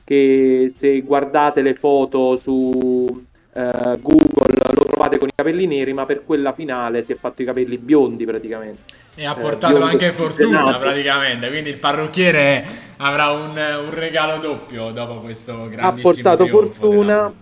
[0.04, 3.20] che se guardate le foto su uh,
[3.52, 7.46] Google lo trovate con i capelli neri, ma per quella finale si è fatto i
[7.46, 9.00] capelli biondi praticamente.
[9.14, 12.64] E ha portato eh, anche fortuna praticamente, quindi il parrucchiere
[12.96, 17.34] avrà un, un regalo doppio dopo questo grandissimo Ha portato fortuna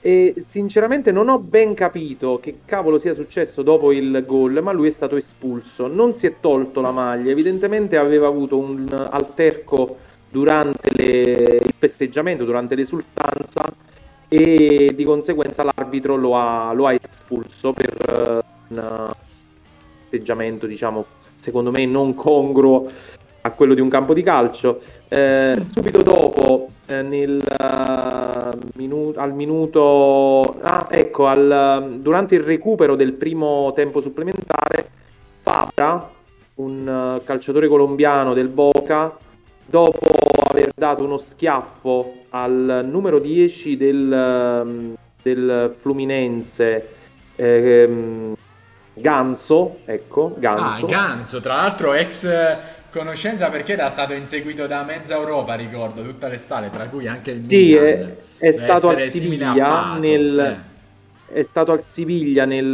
[0.00, 4.88] e sinceramente non ho ben capito che cavolo sia successo dopo il gol, ma lui
[4.88, 5.86] è stato espulso.
[5.86, 9.98] Non si è tolto la maglia, evidentemente aveva avuto un alterco
[10.28, 11.58] durante le...
[11.62, 13.62] il festeggiamento, durante l'esultanza
[14.26, 19.10] e di conseguenza l'arbitro lo ha, lo ha espulso per uh,
[20.10, 21.06] atteggiamento, diciamo,
[21.36, 22.86] secondo me non congruo
[23.42, 24.80] a quello di un campo di calcio.
[25.08, 32.96] Eh, subito dopo, eh, nel, uh, minu- al minuto, ah, ecco, al, durante il recupero
[32.96, 34.90] del primo tempo supplementare,
[35.42, 36.10] Fabra,
[36.56, 39.16] un uh, calciatore colombiano del Boca,
[39.64, 40.08] dopo
[40.50, 44.92] aver dato uno schiaffo al numero 10 del, mm,
[45.22, 46.88] del Fluminense,
[47.36, 48.34] eh,
[48.94, 50.86] Ganso, ecco, Ganso.
[50.86, 52.28] Ah, Ganso, tra l'altro ex
[52.90, 57.44] conoscenza perché era stato inseguito da mezza Europa, ricordo, tutta l'estate, tra cui anche il
[57.44, 57.84] sì, Milan.
[57.84, 60.38] È, è stato al Siviglia nel...
[60.38, 60.68] Eh
[61.32, 62.66] è stato al Siviglia nel,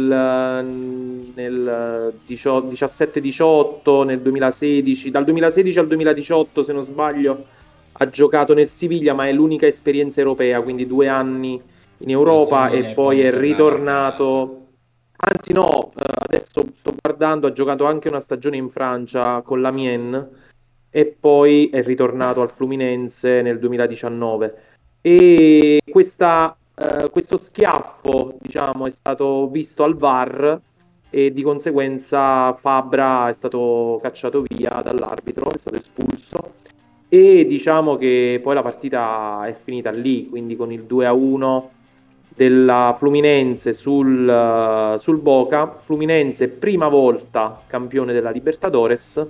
[1.35, 7.45] nel 17-18, nel 2016, dal 2016 al 2018 se non sbaglio
[7.99, 11.61] ha giocato nel Siviglia ma è l'unica esperienza europea, quindi due anni
[11.99, 14.66] in Europa e poi è ritornato,
[15.17, 19.71] anzi no, eh, adesso sto guardando, ha giocato anche una stagione in Francia con la
[19.71, 20.29] Mien
[20.89, 24.61] e poi è ritornato al Fluminense nel 2019
[25.01, 30.61] e questa eh, questo schiaffo diciamo, è stato visto al VAR
[31.09, 36.53] e di conseguenza Fabra è stato cacciato via dall'arbitro, è stato espulso.
[37.09, 41.71] E diciamo che poi la partita è finita lì, quindi con il 2 a 1
[42.37, 49.25] della Fluminense sul, uh, sul Boca, Fluminense prima volta campione della Libertadores,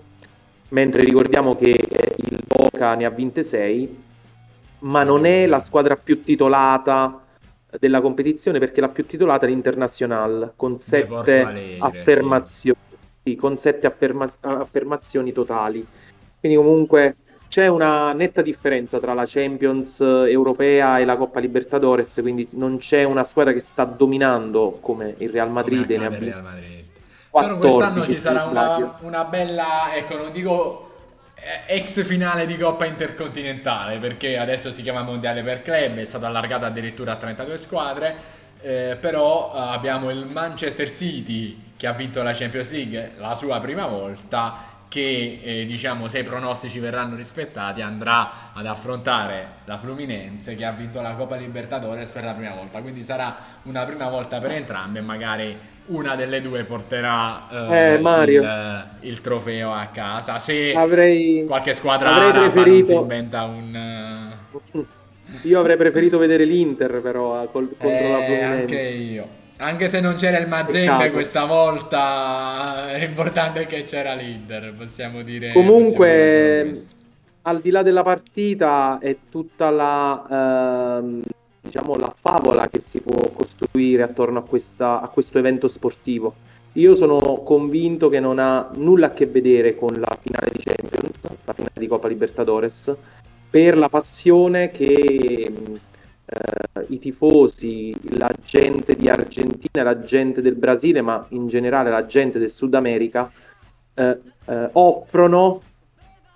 [0.69, 4.03] mentre ricordiamo che il Boca ne ha vinte 6,
[4.79, 7.21] ma non è la squadra più titolata
[7.79, 12.79] della competizione perché la più titolata è l'Internazionale con sette Alegre, affermazioni,
[13.23, 13.35] sì.
[13.37, 15.85] con sette afferma- affermazioni totali.
[16.41, 17.15] Quindi comunque
[17.47, 23.03] c'è una netta differenza tra la Champions europea e la Coppa Libertadores, quindi non c'è
[23.03, 26.43] una squadra che sta dominando come il Real Madrid ne ha vinto.
[27.31, 30.87] Però quest'anno ci sarà una, una bella, ecco, non dico
[31.35, 36.25] eh, ex finale di Coppa Intercontinentale perché adesso si chiama Mondiale per Club, è stato
[36.25, 38.15] allargato addirittura a 32 squadre,
[38.61, 43.59] eh, però eh, abbiamo il Manchester City che ha vinto la Champions League la sua
[43.59, 50.55] prima volta che eh, diciamo se i pronostici verranno rispettati andrà ad affrontare la Fluminense
[50.55, 54.39] che ha vinto la Coppa Libertadores per la prima volta quindi sarà una prima volta
[54.39, 55.57] per entrambe magari
[55.87, 60.37] una delle due porterà uh, eh, il, il, trofeo a casa.
[60.39, 62.85] Se avrei, qualche squadra avrei preferito...
[62.85, 64.35] si inventa un...
[64.71, 64.85] Uh...
[65.43, 68.61] Io avrei preferito vedere l'Inter però eh, col, contro eh, la Fluminense.
[68.61, 69.27] Anche io.
[69.57, 75.51] Anche se non c'era il Mazembe questa volta, l'importante è che c'era l'Inter, possiamo dire.
[75.51, 76.95] Comunque, possiamo dire
[77.43, 80.99] al di là della partita, è tutta la...
[80.99, 81.21] Ehm
[81.67, 86.35] diciamo, la favola che si può costruire attorno a, questa, a questo evento sportivo.
[86.73, 91.21] Io sono convinto che non ha nulla a che vedere con la finale di Champions,
[91.43, 92.95] la finale di Coppa Libertadores,
[93.49, 95.51] per la passione che
[96.29, 102.05] eh, i tifosi, la gente di Argentina, la gente del Brasile, ma in generale la
[102.05, 103.31] gente del Sud America,
[103.93, 105.61] eh, eh, offrono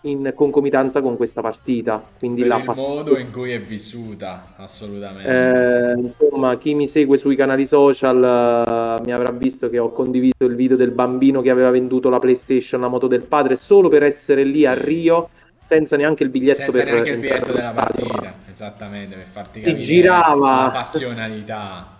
[0.04, 2.04] in concomitanza con questa partita.
[2.18, 5.30] Quindi per la il pass- modo in cui è vissuta, assolutamente.
[5.30, 10.46] Eh, insomma, chi mi segue sui canali social uh, mi avrà visto che ho condiviso
[10.46, 14.04] il video del bambino che aveva venduto la PlayStation, la moto del padre, solo per
[14.04, 15.30] essere lì a Rio.
[15.66, 19.82] Senza neanche il biglietto senza per neanche il biglietto della partita, esattamente per farti capire
[19.82, 21.98] girava, la passionalità.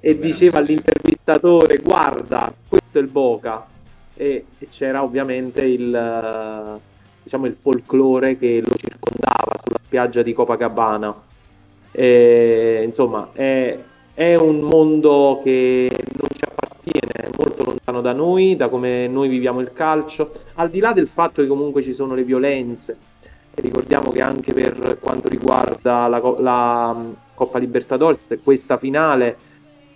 [0.00, 0.26] e Veramente.
[0.26, 3.66] diceva all'intervistatore: Guarda, questo è il Boca.
[4.14, 6.80] E, e c'era ovviamente il,
[7.22, 11.14] diciamo, il folklore che lo circondava sulla spiaggia di Copacabana.
[11.92, 13.78] E, insomma, è,
[14.14, 19.28] è un mondo che non ci appartiene, è molto lontano da noi, da come noi
[19.28, 22.96] viviamo il calcio, al di là del fatto che comunque ci sono le violenze.
[23.60, 29.36] Ricordiamo che anche per quanto riguarda la, la mm, Coppa Libertadores, questa finale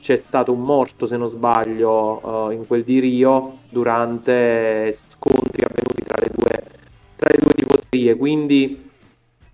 [0.00, 6.02] c'è stato un morto, se non sbaglio, uh, in quel di Rio durante scontri avvenuti
[6.04, 6.80] tra le due
[7.14, 8.90] tra le due tifoserie, quindi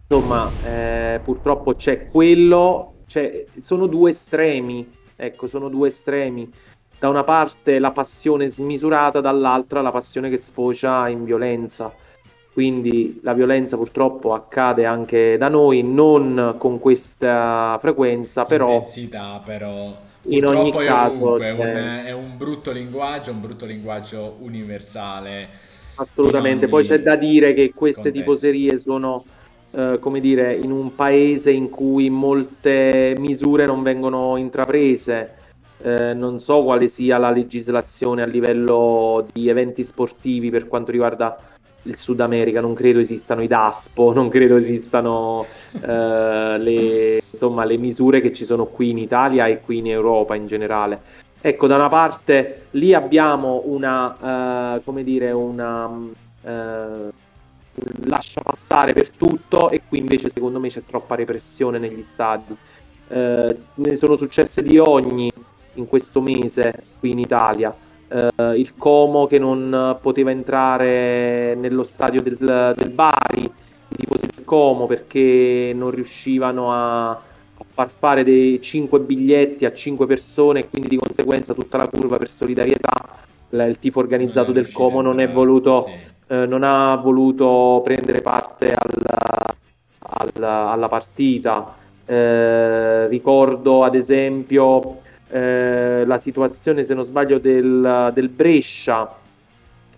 [0.08, 6.50] insomma eh, purtroppo c'è quello, c'è, sono due estremi, ecco, sono due estremi.
[6.98, 11.92] Da una parte la passione smisurata, dall'altra la passione che sfocia in violenza.
[12.58, 18.72] Quindi la violenza purtroppo accade anche da noi, non con questa frequenza, però...
[18.72, 25.48] Intensità, però in ogni caso è un, è un brutto linguaggio, un brutto linguaggio universale
[25.94, 28.18] Assolutamente, poi c'è da dire che queste contesto.
[28.18, 29.24] tifoserie sono,
[29.70, 35.34] eh, come dire, in un paese in cui molte misure non vengono intraprese.
[35.80, 41.38] Eh, non so quale sia la legislazione a livello di eventi sportivi per quanto riguarda
[41.88, 47.76] il Sud America, non credo esistano i DASPO, non credo esistano eh, le, insomma, le
[47.78, 51.00] misure che ci sono qui in Italia e qui in Europa in generale.
[51.40, 57.10] Ecco, da una parte lì abbiamo una, uh, come dire, una, uh,
[58.06, 62.56] lascia passare per tutto e qui invece secondo me c'è troppa repressione negli stadi.
[63.10, 65.30] Eh, ne sono successe di ogni
[65.74, 67.74] in questo mese qui in Italia.
[68.08, 74.44] Eh, il Como che non poteva entrare nello stadio del, del Bari, i tifosi del
[74.44, 77.20] Como perché non riuscivano a, a
[77.72, 82.16] far fare dei 5 biglietti a 5 persone e quindi di conseguenza tutta la curva
[82.16, 86.34] per solidarietà il tifo organizzato del Como non, voluto, sì.
[86.34, 89.04] eh, non, ha voluto prendere parte al,
[89.98, 91.76] al, alla partita.
[92.04, 95.00] Eh, ricordo ad esempio
[95.30, 99.16] eh, la situazione, se non sbaglio, del, del Brescia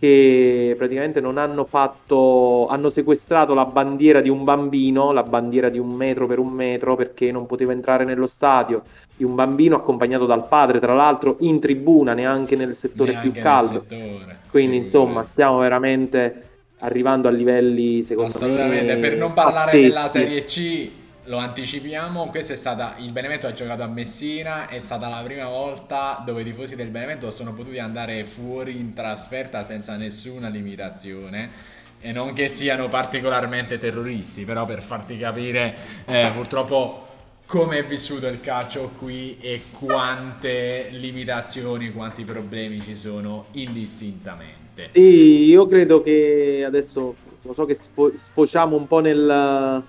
[0.00, 5.78] che praticamente non hanno fatto, hanno sequestrato la bandiera di un bambino, la bandiera di
[5.78, 8.80] un metro per un metro, perché non poteva entrare nello stadio,
[9.14, 13.42] di un bambino accompagnato dal padre, tra l'altro in tribuna, neanche nel settore neanche più
[13.42, 13.80] caldo.
[13.86, 14.38] Settore.
[14.50, 19.88] Quindi sì, insomma stiamo veramente arrivando a livelli, secondo Assolutamente, me, per non parlare pazzeschi.
[19.88, 20.90] della Serie C,
[21.24, 25.46] lo anticipiamo, questa è stata, il Benevento ha giocato a Messina, è stata la prima
[25.46, 31.78] volta dove i tifosi del Benevento sono potuti andare fuori in trasferta senza nessuna limitazione
[32.00, 37.06] e non che siano particolarmente terroristi, però per farti capire eh, purtroppo
[37.44, 44.90] come è vissuto il calcio qui e quante limitazioni, quanti problemi ci sono indistintamente.
[44.92, 49.82] Sì, io credo che adesso lo so che sfo- sfociamo un po' nel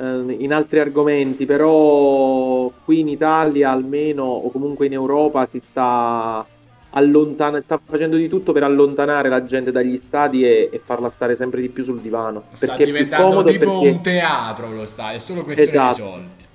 [0.00, 6.46] in altri argomenti, però qui in Italia almeno o comunque in Europa si sta
[6.90, 11.36] allontanando, sta facendo di tutto per allontanare la gente dagli stadi e, e farla stare
[11.36, 12.44] sempre di più sul divano.
[12.52, 13.96] Sta perché diventando tipo perché...
[13.96, 15.94] un teatro lo stadio, è solo questione esatto.
[15.94, 16.46] di soldi.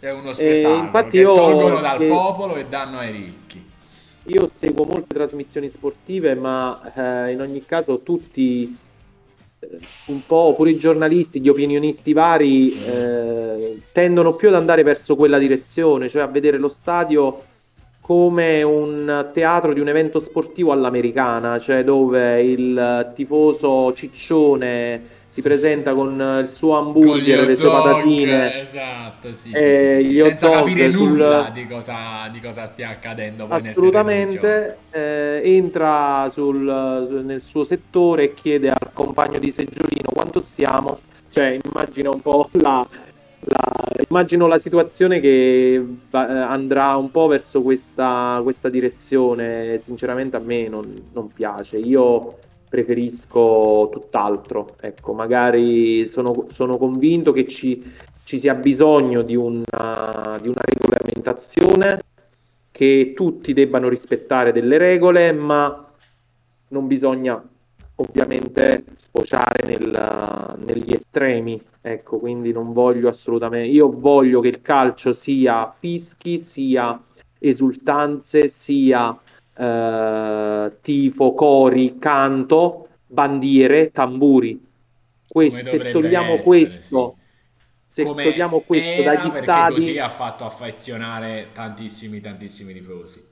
[0.00, 2.06] È uno spettacolo e infatti che io, tolgono dal che...
[2.06, 3.68] popolo e danno ai ricchi.
[4.24, 8.76] Io seguo molte trasmissioni sportive, ma eh, in ogni caso tutti
[10.06, 15.38] un po' pure i giornalisti, gli opinionisti vari eh, tendono più ad andare verso quella
[15.38, 17.44] direzione, cioè a vedere lo stadio
[18.00, 25.94] come un teatro di un evento sportivo all'americana, cioè dove il tifoso ciccione si presenta
[25.94, 31.44] con il suo hamburger, le sue patatine, esatto, sì, eh, sì, sì, senza capire nulla
[31.44, 31.52] sul...
[31.52, 33.46] di, cosa, di, cosa, stia accadendo.
[33.48, 40.98] Assolutamente, eh, entra sul, nel suo settore e chiede al compagno di seggiolino quanto stiamo,
[41.30, 42.84] cioè immagina un po' la,
[43.38, 50.66] la, immagino la situazione che andrà un po' verso questa, questa direzione, sinceramente a me
[50.66, 51.78] non, non piace.
[51.78, 52.34] Io
[52.70, 54.68] preferisco tutt'altro.
[54.80, 57.84] Ecco, magari sono, sono convinto che ci,
[58.22, 62.00] ci, sia bisogno di una, di una regolamentazione,
[62.70, 65.92] che tutti debbano rispettare delle regole, ma
[66.68, 67.42] non bisogna
[67.96, 71.60] ovviamente sfociare nel, negli estremi.
[71.82, 73.66] Ecco, quindi non voglio assolutamente.
[73.66, 76.98] Io voglio che il calcio sia fischi, sia
[77.40, 79.18] esultanze, sia
[79.54, 84.68] eh, tifo, cori, canto, bandiere, tamburi.
[85.26, 87.16] Que- se togliamo essere, questo,
[87.86, 88.02] sì.
[88.02, 89.74] se togliamo questo dagli stadi...
[89.74, 93.28] così ha fatto affezionare tantissimi, tantissimi tifosi.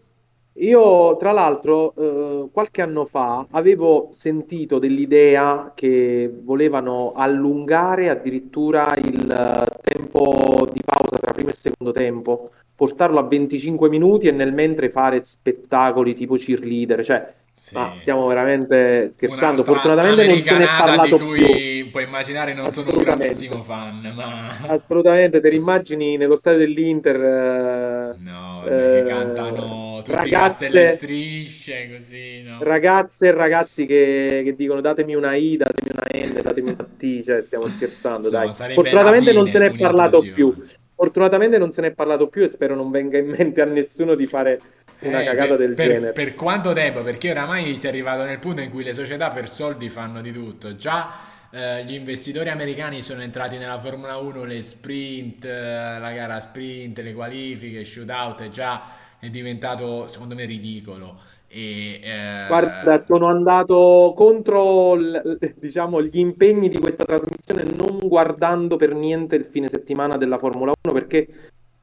[0.60, 9.30] Io, tra l'altro, eh, qualche anno fa avevo sentito dell'idea che volevano allungare addirittura il
[9.30, 14.52] eh, tempo di pausa tra primo e secondo tempo portarlo a 25 minuti e nel
[14.52, 17.74] mentre fare spettacoli tipo cheerleader, cioè sì.
[17.74, 21.90] ma stiamo veramente scherzando, fortunatamente non se ne è parlato più.
[21.90, 28.16] puoi immaginare non sono un grandissimo fan, ma assolutamente te immagini nello stadio dell'Inter eh,
[28.20, 32.58] no, eh, che cantano tutti ragazze, le strisce così, no?
[32.60, 37.24] Ragazze e ragazzi che, che, dicono datemi una I, datemi una N, datemi una T,
[37.24, 38.52] cioè stiamo scherzando, no, dai.
[38.72, 40.54] Fortunatamente non se ne è parlato più.
[40.98, 44.16] Fortunatamente non se ne è parlato più e spero non venga in mente a nessuno
[44.16, 44.60] di fare
[45.02, 46.12] una eh, cagata per, del per, genere.
[46.12, 47.04] Per quanto tempo?
[47.04, 50.32] Perché oramai si è arrivato nel punto in cui le società per soldi fanno di
[50.32, 50.74] tutto.
[50.74, 51.08] Già
[51.52, 56.98] eh, gli investitori americani sono entrati nella Formula 1, le sprint, eh, la gara sprint,
[56.98, 58.82] le qualifiche, shootout, è già
[59.20, 61.16] è diventato secondo me ridicolo.
[61.48, 62.46] E, eh...
[62.46, 69.36] Guarda, sono andato contro l, diciamo, gli impegni di questa trasmissione non guardando per niente
[69.36, 71.26] il fine settimana della Formula 1 perché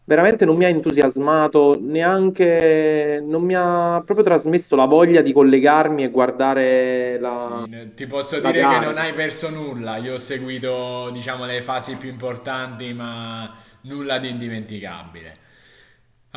[0.05, 6.03] veramente non mi ha entusiasmato, neanche non mi ha proprio trasmesso la voglia di collegarmi
[6.03, 7.65] e guardare la.
[7.67, 8.79] Sì, ti posso dire gara.
[8.79, 9.97] che non hai perso nulla.
[9.97, 13.51] Io ho seguito, diciamo, le fasi più importanti, ma
[13.81, 15.43] nulla di indimenticabile.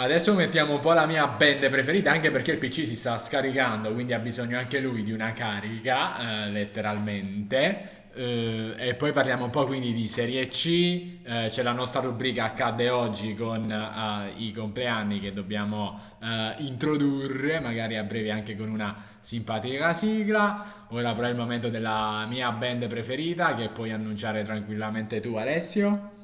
[0.01, 3.93] Adesso mettiamo un po' la mia band preferita, anche perché il PC si sta scaricando,
[3.93, 8.11] quindi ha bisogno anche lui di una carica, eh, letteralmente.
[8.15, 12.45] eh, e poi parliamo un po' quindi di Serie C, eh, c'è la nostra rubrica
[12.45, 18.71] Accade oggi con uh, i compleanni che dobbiamo uh, introdurre, magari a breve anche con
[18.71, 20.87] una simpatica sigla.
[20.91, 26.18] Ora però è il momento della mia band preferita che puoi annunciare tranquillamente tu Alessio.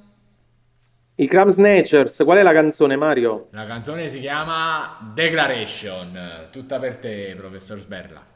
[1.16, 3.46] I Crab Snatchers, qual è la canzone Mario?
[3.52, 8.34] La canzone si chiama Declaration, tutta per te professor Sberla.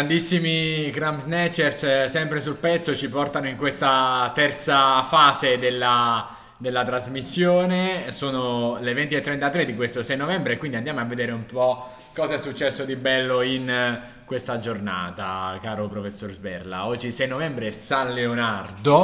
[0.00, 6.26] Grandissimi Cram Snatchers, eh, sempre sul pezzo, ci portano in questa terza fase della,
[6.56, 8.10] della trasmissione.
[8.10, 12.38] Sono le 20.33 di questo 6 novembre, quindi andiamo a vedere un po' cosa è
[12.38, 16.86] successo di bello in questa giornata, caro professor Sberla.
[16.86, 19.02] Oggi 6 novembre è San Leonardo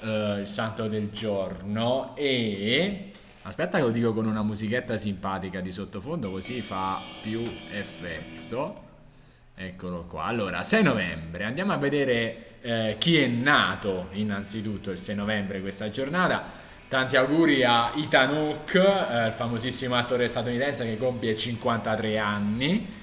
[0.00, 5.72] uh, il santo del giorno e aspetta che lo dico con una musichetta simpatica di
[5.72, 8.86] sottofondo così fa più effetto
[9.58, 15.14] eccolo qua allora 6 novembre andiamo a vedere eh, chi è nato innanzitutto il 6
[15.14, 21.36] novembre questa giornata Tanti auguri a Ethan Hawke, eh, il famosissimo attore statunitense che compie
[21.36, 22.96] 53 anni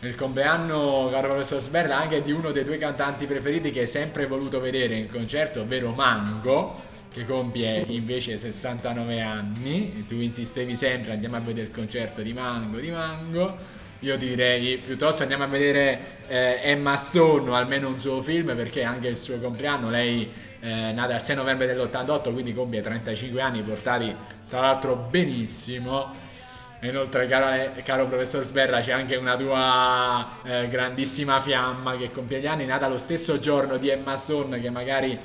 [0.00, 4.26] il compleanno, caro professor Sberla, anche di uno dei tuoi cantanti preferiti che hai sempre
[4.26, 6.80] voluto vedere in concerto, ovvero Mango,
[7.12, 9.98] che compie invece 69 anni.
[9.98, 13.56] E tu insistevi sempre, andiamo a vedere il concerto di Mango, di Mango.
[14.00, 18.84] Io direi piuttosto andiamo a vedere eh, Emma Stone o almeno un suo film perché
[18.84, 20.30] anche il suo compleanno, lei
[20.60, 24.14] eh, nata il 6 novembre dell'88, quindi compie 35 anni, portati
[24.48, 26.14] tra l'altro benissimo
[26.82, 32.46] inoltre, caro, caro, professor Sberra, c'è anche una tua eh, grandissima fiamma che compie gli
[32.46, 35.18] anni, nata lo stesso giorno di Emma Stone, che magari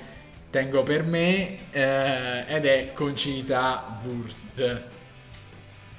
[0.49, 4.81] tengo per me, eh, ed è Concita Wurst.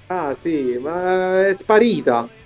[0.09, 2.43] Ah sì, ma è sparita.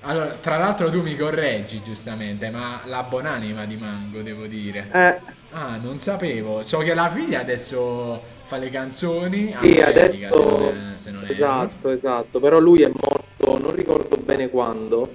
[0.00, 4.88] Allora, tra l'altro tu mi correggi giustamente, ma la buonanima di Mango, devo dire.
[4.92, 5.34] Eh.
[5.50, 6.62] Ah, non sapevo.
[6.62, 9.54] So che la figlia adesso fa le canzoni.
[9.60, 10.12] Sì, adesso...
[10.12, 11.32] Se non se non è...
[11.32, 12.40] Esatto, esatto.
[12.40, 15.08] Però lui è morto, non ricordo bene quando.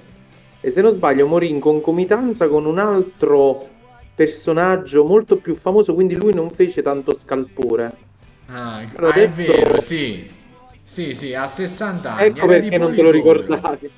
[0.59, 3.67] E se non sbaglio morì in concomitanza con un altro
[4.15, 7.91] personaggio molto più famoso, quindi lui non fece tanto scalpore.
[8.47, 9.41] Ah, ah adesso...
[9.41, 10.29] è vero, sì.
[10.83, 12.25] Sì, sì, a 60 anni.
[12.25, 13.89] Ecco perché non te lo ricordavi.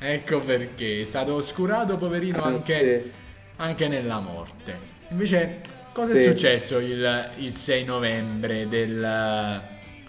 [0.00, 3.10] Ecco perché, è stato oscurato poverino eh, anche, sì.
[3.56, 4.78] anche nella morte.
[5.10, 6.22] Invece Cosa sì.
[6.22, 9.60] è successo il, il 6 novembre del,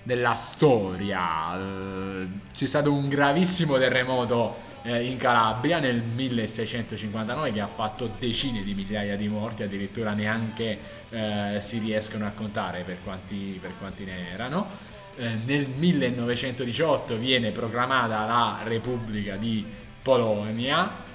[0.04, 1.56] della storia?
[1.56, 8.64] Uh, c'è stato un gravissimo terremoto eh, in Calabria nel 1659 che ha fatto decine
[8.64, 10.78] di migliaia di morti, addirittura neanche
[11.10, 14.90] eh, si riescono a contare per quanti, per quanti ne erano.
[15.18, 19.66] Eh, nel 1918 viene proclamata la Repubblica di
[20.02, 21.10] Polonia.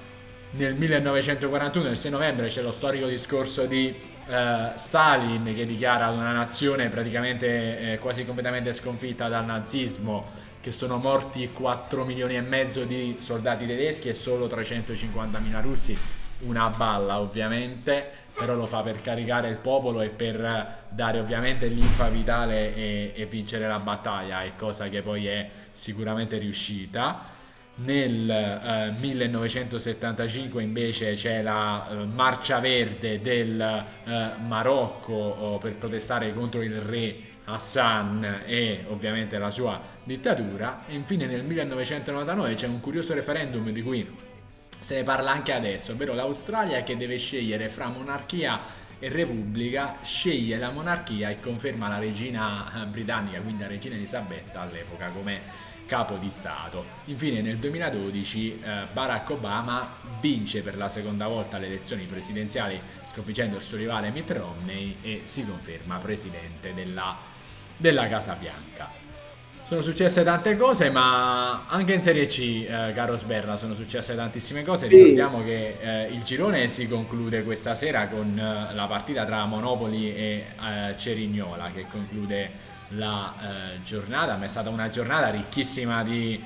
[0.51, 6.33] Nel 1941, il 6 novembre, c'è lo storico discorso di Uh, Stalin che dichiara una
[6.33, 10.27] nazione praticamente eh, quasi completamente sconfitta dal nazismo
[10.61, 15.97] che sono morti 4 milioni e mezzo di soldati tedeschi e solo 350 mila russi
[16.41, 22.09] una balla ovviamente però lo fa per caricare il popolo e per dare ovviamente l'infa
[22.09, 27.35] vitale e, e vincere la battaglia è cosa che poi è sicuramente riuscita
[27.77, 36.33] nel eh, 1975 invece c'è la eh, marcia verde del eh, Marocco oh, per protestare
[36.33, 40.85] contro il re Hassan e ovviamente la sua dittatura.
[40.87, 44.25] E infine nel 1999 c'è un curioso referendum di cui
[44.81, 48.61] se ne parla anche adesso, ovvero l'Australia che deve scegliere fra monarchia
[48.99, 55.09] e repubblica, sceglie la monarchia e conferma la regina britannica, quindi la regina Elisabetta all'epoca
[55.09, 56.85] come capo di Stato.
[57.07, 62.79] Infine nel 2012 eh, Barack Obama vince per la seconda volta le elezioni presidenziali
[63.13, 67.17] sconfiggendo il suo rivale Mitt Romney e si conferma presidente della,
[67.77, 69.05] della Casa Bianca.
[69.67, 74.63] Sono successe tante cose, ma anche in Serie C, eh, caro Sberla, sono successe tantissime
[74.63, 74.87] cose.
[74.87, 80.15] Ricordiamo che eh, il girone si conclude questa sera con eh, la partita tra Monopoli
[80.15, 82.49] e eh, Cerignola, che conclude
[82.89, 86.43] la eh, giornata, ma è stata una giornata ricchissima di,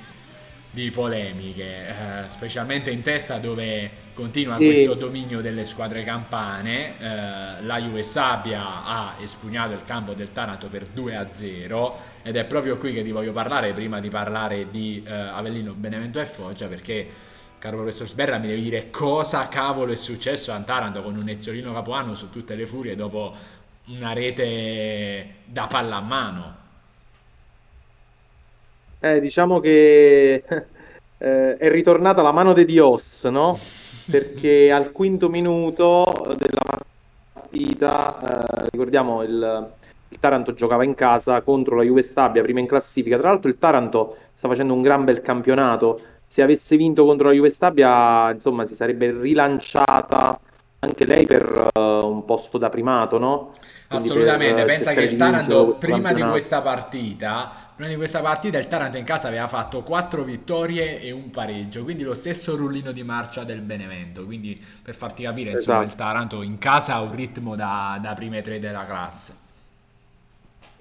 [0.70, 4.64] di polemiche, eh, specialmente in testa dove continua sì.
[4.66, 6.98] questo dominio delle squadre campane.
[6.98, 12.36] Eh, la Juve Stabia ha espugnato il campo del Taranto per 2 a 0 ed
[12.36, 16.26] è proprio qui che ti voglio parlare prima di parlare di eh, Avellino, Benevento e
[16.26, 17.28] Foggia perché
[17.58, 21.74] caro professor Sberra, mi devi dire cosa cavolo è successo a Taranto con un Ezzolino
[21.74, 23.36] Capuano su tutte le furie dopo
[23.86, 26.56] una rete da palla a mano.
[29.00, 30.44] Eh, diciamo che
[31.18, 33.58] eh, è ritornata la mano di Dios, no?
[34.10, 36.04] Perché al quinto minuto
[36.36, 36.84] della
[37.32, 39.72] partita, eh, ricordiamo il,
[40.08, 43.16] il, Taranto giocava in casa contro la Juve Stabia, prima in classifica.
[43.18, 46.00] Tra l'altro il Taranto sta facendo un gran bel campionato.
[46.26, 50.38] Se avesse vinto contro la Juve Stabia, insomma, si sarebbe rilanciata
[50.80, 53.52] anche lei per uh, un posto da primato, no?
[53.86, 58.56] Quindi Assolutamente, per, pensa che il Taranto prima di questa partita, prima di questa partita
[58.56, 62.92] il Taranto in casa aveva fatto 4 vittorie e un pareggio, quindi lo stesso rullino
[62.92, 65.60] di marcia del Benevento, quindi per farti capire, esatto.
[65.60, 69.48] insomma, il Taranto in casa ha un ritmo da, da prime tre della classe.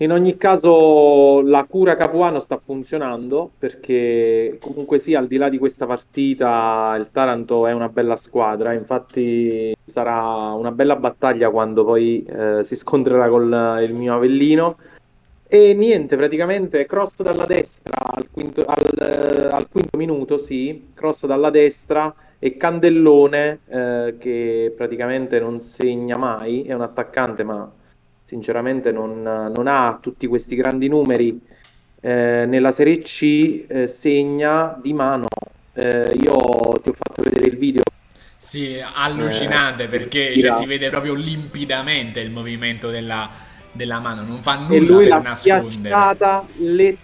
[0.02, 5.58] In ogni caso la cura Capuano sta funzionando perché comunque sia al di là di
[5.58, 12.24] questa partita il Taranto è una bella squadra, infatti sarà una bella battaglia quando poi
[12.24, 14.78] eh, si scontrerà con il mio Avellino.
[15.46, 21.50] E niente, praticamente cross dalla destra al quinto, al, al quinto minuto, sì, cross dalla
[21.50, 27.70] destra e Candellone eh, che praticamente non segna mai, è un attaccante ma
[28.30, 31.42] sinceramente non, non ha tutti questi grandi numeri.
[32.02, 35.26] Eh, nella Serie C eh, segna di mano.
[35.74, 36.36] Eh, io
[36.84, 37.82] ti ho fatto vedere il video.
[38.38, 43.30] Sì, allucinante eh, perché cioè, si vede proprio limpidamente il movimento della,
[43.72, 46.46] della mano, non fa nulla e lui per nascondere.
[46.58, 46.98] Le,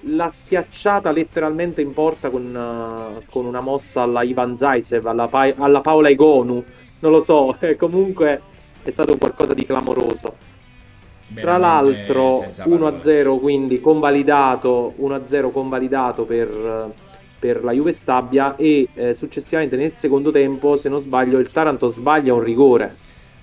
[0.00, 5.54] l'ha schiacciata letteralmente in porta con, uh, con una mossa alla Ivan Zaitsev, alla, pa-
[5.56, 6.62] alla Paola Egonu,
[7.00, 8.42] non lo so, comunque
[8.82, 10.54] è stato qualcosa di clamoroso.
[11.34, 16.92] Tra l'altro 1-0 quindi convalidato, 1-0 convalidato per,
[17.40, 21.88] per, la Juve Stabia e eh, successivamente nel secondo tempo, se non sbaglio, il Taranto
[21.88, 22.96] sbaglia un rigore.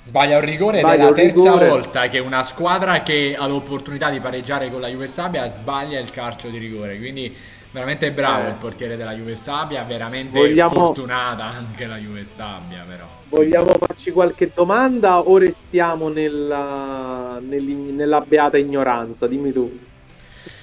[0.04, 1.70] Sbaglia un rigore sbaglia ed è la terza rigore.
[1.70, 6.10] volta che una squadra che ha l'opportunità di pareggiare con la Juve Stabia sbaglia il
[6.10, 7.36] calcio di rigore, quindi
[7.72, 8.50] veramente bravo eh.
[8.50, 10.74] il portiere della Juve Stabia, veramente Vogliamo...
[10.74, 13.23] fortunata anche la Juve Stabia però.
[13.34, 19.26] Vogliamo farci qualche domanda o restiamo nella, nella beata ignoranza?
[19.26, 19.80] Dimmi tu.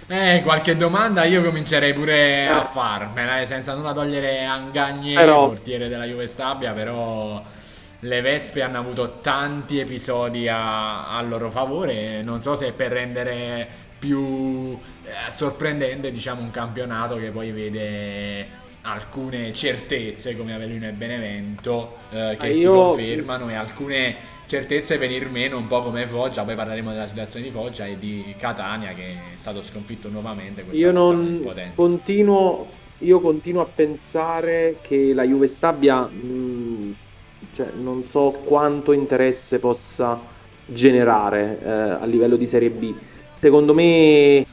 [0.07, 5.49] Eh, qualche domanda io comincerei pure a farmela, eh, senza nulla togliere a Gagne, però...
[5.49, 7.43] portiere della Juve Stabia, però
[7.99, 12.93] le Vespe hanno avuto tanti episodi a, a loro favore, non so se è per
[12.93, 13.67] rendere
[13.99, 18.47] più eh, sorprendente diciamo un campionato che poi vede
[18.83, 24.17] alcune certezze come Avellino e Benevento eh, che ah, si confermano e alcune
[24.47, 28.35] certezze venir meno un po' come Foggia, poi parleremo della situazione di Foggia e di
[28.37, 30.65] Catania che è stato sconfitto nuovamente.
[30.73, 32.67] Io non continuo,
[32.99, 36.93] io continuo a pensare che la Juve Stabia mh, mm,
[37.55, 40.21] cioè, non so quanto interesse possa
[40.67, 42.93] generare eh, a livello di Serie B.
[43.39, 44.45] Secondo me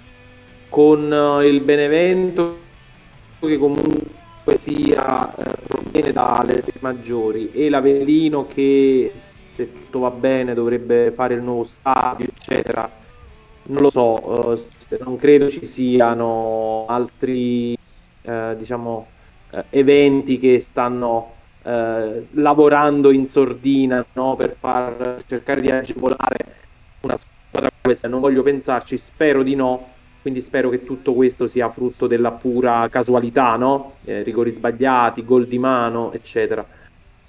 [0.69, 2.65] con eh, il Benevento
[3.39, 4.06] che comunque
[4.55, 9.11] sia eh, proviene dalle maggiori e l'Avellino che
[9.55, 12.89] se tutto va bene dovrebbe fare il nuovo stadio eccetera
[13.63, 17.77] non lo so eh, non credo ci siano altri
[18.21, 19.07] eh, diciamo
[19.49, 21.33] eh, eventi che stanno
[21.63, 24.35] eh, lavorando in sordina no?
[24.35, 26.55] per far cercare di agevolare
[27.01, 31.69] una squadra questa non voglio pensarci spero di no quindi spero che tutto questo sia
[31.69, 33.93] frutto della pura casualità, no?
[34.05, 36.65] Eh, rigori sbagliati, gol di mano, eccetera.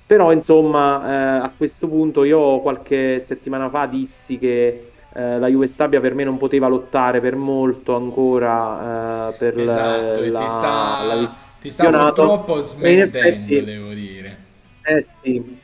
[0.06, 5.66] Però insomma, eh, a questo punto io qualche settimana fa dissi che eh, la Juve
[5.66, 11.02] Stabia per me non poteva lottare per molto ancora eh, per esatto, la, ti sta,
[11.02, 14.36] la ti sta purtroppo smettendo, effetti, devo dire.
[14.82, 15.57] Eh sì,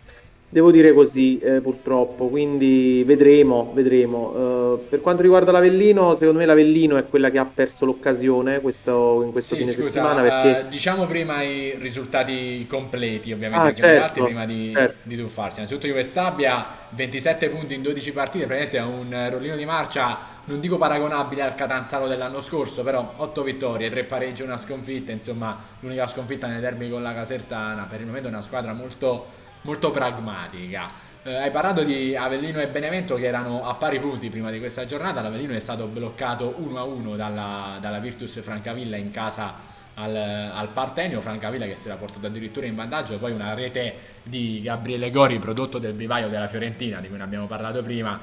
[0.54, 4.28] Devo dire così, eh, purtroppo, quindi vedremo, vedremo.
[4.28, 9.24] Uh, per quanto riguarda l'Avellino, secondo me l'Avellino è quella che ha perso l'occasione questo,
[9.24, 10.22] in questo sì, fine scusa, settimana.
[10.22, 10.66] Perché...
[10.66, 14.98] Uh, diciamo prima i risultati completi, ovviamente, ah, certo, prima di, certo.
[15.02, 15.56] di tuffarci.
[15.56, 20.60] Innanzitutto Juve Stabia, 27 punti in 12 partite, praticamente è un rollino di marcia, non
[20.60, 26.06] dico paragonabile al Catanzaro dell'anno scorso, però 8 vittorie, 3 pareggi, una sconfitta, insomma l'unica
[26.06, 31.02] sconfitta nei derby con la Casertana, per il momento è una squadra molto molto pragmatica.
[31.22, 34.86] Eh, hai parlato di Avellino e Benevento che erano a pari punti prima di questa
[34.86, 35.20] giornata.
[35.20, 39.54] L'Avellino è stato bloccato 1-1 dalla, dalla Virtus Francavilla in casa
[39.94, 41.20] al, al, Partenio.
[41.20, 43.18] Francavilla che si era portato addirittura in vantaggio.
[43.18, 47.46] Poi una rete di Gabriele Gori, prodotto del vivaio della Fiorentina, di cui ne abbiamo
[47.46, 48.20] parlato prima.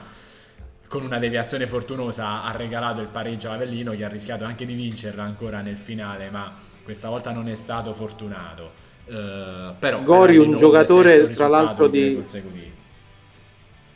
[0.87, 5.23] Con una deviazione fortunosa ha regalato il pareggio all'Avellino che ha rischiato anche di vincerla
[5.23, 6.53] ancora nel finale, ma
[6.83, 8.90] questa volta non è stato fortunato.
[9.03, 12.23] Uh, però Gori un giocatore tra l'altro di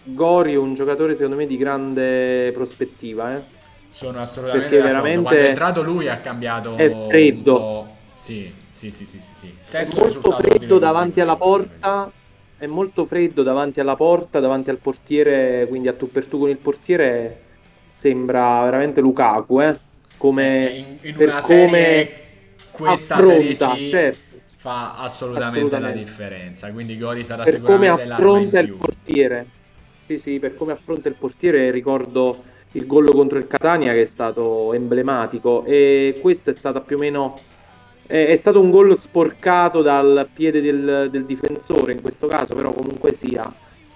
[0.03, 3.41] Gori un giocatore secondo me di grande prospettiva eh?
[3.89, 9.05] sono assolutamente perché veramente quando è entrato lui ha cambiato è freddo sì sì sì
[9.05, 9.77] sì, sì.
[9.77, 12.11] è molto freddo davanti alla porta
[12.57, 16.49] è molto freddo davanti alla porta davanti al portiere quindi a tu per tu con
[16.49, 17.39] il portiere
[17.87, 19.79] sembra veramente Lukaku eh?
[20.17, 24.24] come in, in una serie come questa affronta, serie C, certo
[24.65, 25.95] fa assolutamente, assolutamente.
[25.95, 26.73] la differenza.
[26.73, 29.45] Quindi Gori sarà per sicuramente come affronta il portiere.
[30.07, 34.05] Sì, sì, per come affronta il portiere ricordo il gol contro il Catania che è
[34.05, 37.39] stato emblematico e questo è stato più o meno
[38.05, 42.71] è, è stato un gol sporcato dal piede del, del, difensore in questo caso, però
[42.73, 43.51] comunque sia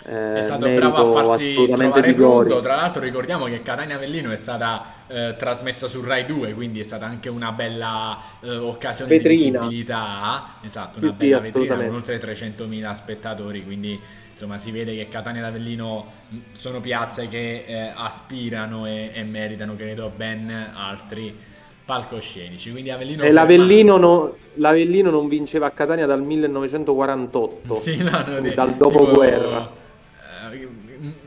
[0.10, 2.60] eh, è stato bravo a farsi trovare pronto.
[2.62, 6.84] Tra l'altro ricordiamo che Catania Avellino è stata eh, trasmessa su Rai 2, quindi è
[6.84, 9.36] stata anche una bella eh, occasione vetrina.
[9.36, 10.56] di visibilità.
[10.62, 14.00] Esatto, una sì, bella sì, vetrina con oltre 300.000 spettatori, quindi
[14.32, 16.06] insomma si vede che Catania ed Avellino
[16.54, 21.36] sono piazze che eh, aspirano e, e, meritano credo ben altri
[21.84, 28.24] palcoscenici quindi Avellino e l'Avellino, no, l'Avellino, non vinceva a Catania dal 1948 sì, no,
[28.26, 29.79] no, dal dopoguerra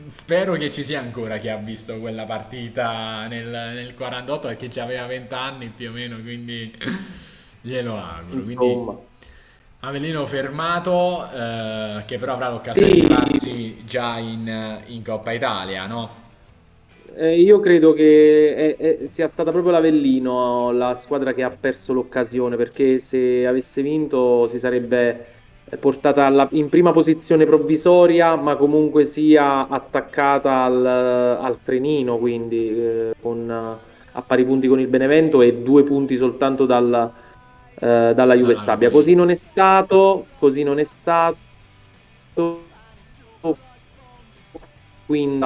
[0.07, 4.83] spero che ci sia ancora chi ha visto quella partita nel, nel 48 perché già
[4.83, 6.75] aveva 20 anni più o meno quindi
[7.61, 8.55] glielo auguro Insomma.
[8.55, 9.11] quindi
[9.85, 12.99] Avellino fermato, eh, che però avrà l'occasione sì.
[13.01, 16.21] di farsi già in, in Coppa Italia, no?
[17.15, 21.91] Eh, io credo che è, è, sia stata proprio l'Avellino la squadra che ha perso
[21.91, 25.25] l'occasione, perché se avesse vinto si sarebbe
[25.79, 33.13] portata alla, in prima posizione provvisoria, ma comunque sia attaccata al, al trenino, quindi eh,
[33.21, 37.11] con, a pari punti con il Benevento e due punti soltanto dal
[37.83, 38.89] eh, dalla Juve Stabia.
[38.89, 41.37] Così non è stato, così non è stato.
[45.05, 45.45] Quindi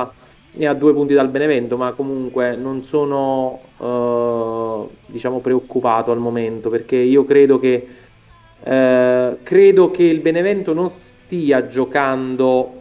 [0.51, 6.69] ne ha due punti dal Benevento, ma comunque non sono eh, diciamo preoccupato al momento
[6.69, 7.87] perché io credo che
[8.67, 12.71] eh, credo che il Benevento non stia giocando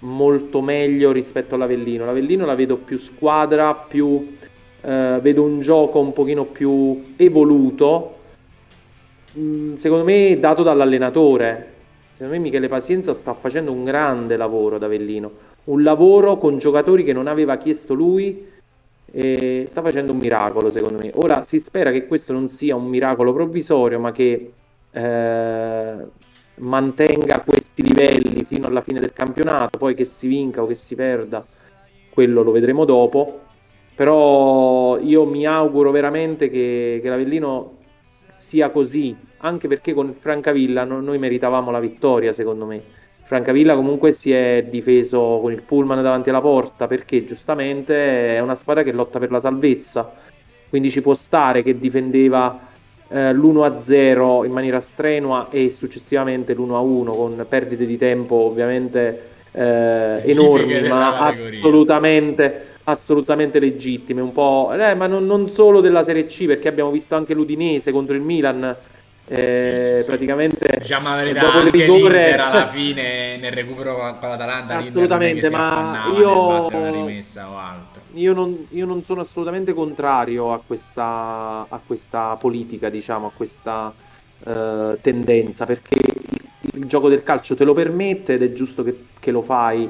[0.00, 2.04] molto meglio rispetto all'Avellino.
[2.04, 4.36] L'Avellino la vedo più squadra, più
[4.80, 8.16] eh, vedo un gioco un pochino più evoluto
[9.38, 11.74] Mm, secondo me dato dall'allenatore.
[12.12, 15.30] Secondo me Michele Pazienza sta facendo un grande lavoro da Avellino,
[15.64, 18.46] un lavoro con giocatori che non aveva chiesto lui
[19.12, 21.10] e sta facendo un miracolo secondo me.
[21.16, 24.52] Ora si spera che questo non sia un miracolo provvisorio, ma che
[24.96, 25.96] eh,
[26.56, 30.94] mantenga questi livelli fino alla fine del campionato, poi che si vinca o che si
[30.94, 31.44] perda,
[32.08, 33.40] quello lo vedremo dopo.
[33.94, 37.78] Però io mi auguro veramente che, che l'Avellino
[38.28, 42.82] sia così, anche perché con Francavilla no, noi meritavamo la vittoria, secondo me.
[43.24, 48.54] Francavilla comunque si è difeso con il pullman davanti alla porta perché giustamente è una
[48.54, 50.12] squadra che lotta per la salvezza,
[50.68, 52.65] quindi ci può stare che difendeva
[53.08, 60.88] eh, l'1-0 in maniera strenua e successivamente l'1-1 con perdite di tempo ovviamente eh, enormi,
[60.88, 66.68] ma assolutamente assolutamente legittime, un po', eh, ma non, non, solo della Serie C, perché
[66.68, 68.76] abbiamo visto anche l'Udinese contro il Milan.
[69.28, 74.28] Eh, sì, sì, praticamente diciamo la verità dopo il rigore alla fine nel recupero con
[74.28, 76.68] l'Atalanta assolutamente ma io
[78.16, 83.92] io non, io non, sono assolutamente contrario a questa, a questa politica diciamo a questa
[84.44, 89.06] uh, tendenza perché il, il, gioco del calcio te lo permette ed è giusto che,
[89.18, 89.88] che lo fai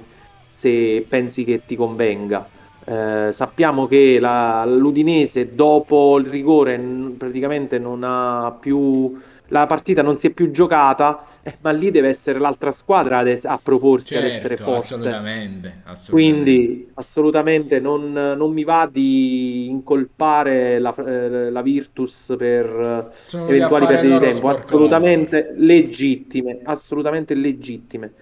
[0.53, 2.49] se pensi che ti convenga.
[2.89, 10.03] Eh, sappiamo che la, l'Udinese dopo il rigore n- praticamente non ha più la partita
[10.03, 13.59] non si è più giocata, eh, ma lì deve essere l'altra squadra ad es- a
[13.63, 14.77] proporsi certo, ad essere forte.
[14.79, 16.11] Assolutamente, assolutamente.
[16.11, 23.87] Quindi assolutamente non, non, mi va di incolpare la, eh, la Virtus per Sono eventuali
[23.87, 28.13] perdite di tempo, assolutamente legittime, assolutamente legittime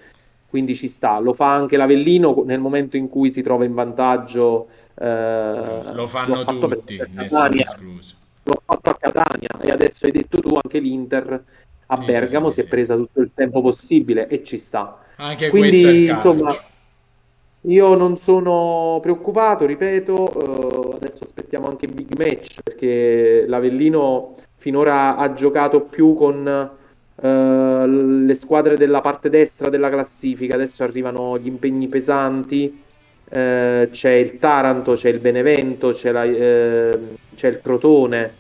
[0.55, 1.19] quindi ci sta.
[1.19, 4.69] Lo fa anche l'Avellino nel momento in cui si trova in vantaggio.
[4.95, 7.27] Eh, lo fanno tutti, L'ho
[8.65, 11.45] fatto a Catania e adesso hai detto tu anche l'Inter
[11.87, 14.99] a sì, Bergamo sì, sì, si è presa tutto il tempo possibile e ci sta.
[15.17, 16.55] Anche Quindi, insomma,
[17.63, 25.33] io non sono preoccupato, ripeto, uh, adesso aspettiamo anche big match perché l'Avellino finora ha
[25.33, 26.83] giocato più con
[27.17, 30.57] Uh, le squadre della parte destra della classifica.
[30.57, 32.83] Adesso arrivano gli impegni pesanti
[33.25, 38.33] uh, c'è il Taranto c'è il Benevento c'è, la, c'è, il Crotone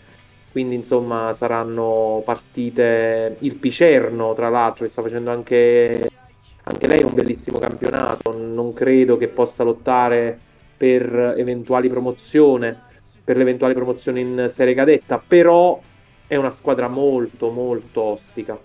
[0.55, 6.09] quindi insomma saranno partite il Picerno tra l'altro che sta facendo anche,
[6.63, 10.39] anche lei un bellissimo campionato non credo che possa lottare
[10.77, 12.83] per eventuali promozione
[13.25, 15.81] per l'eventuale promozione in serie cadetta però
[16.27, 18.59] è una squadra molto molto ostica,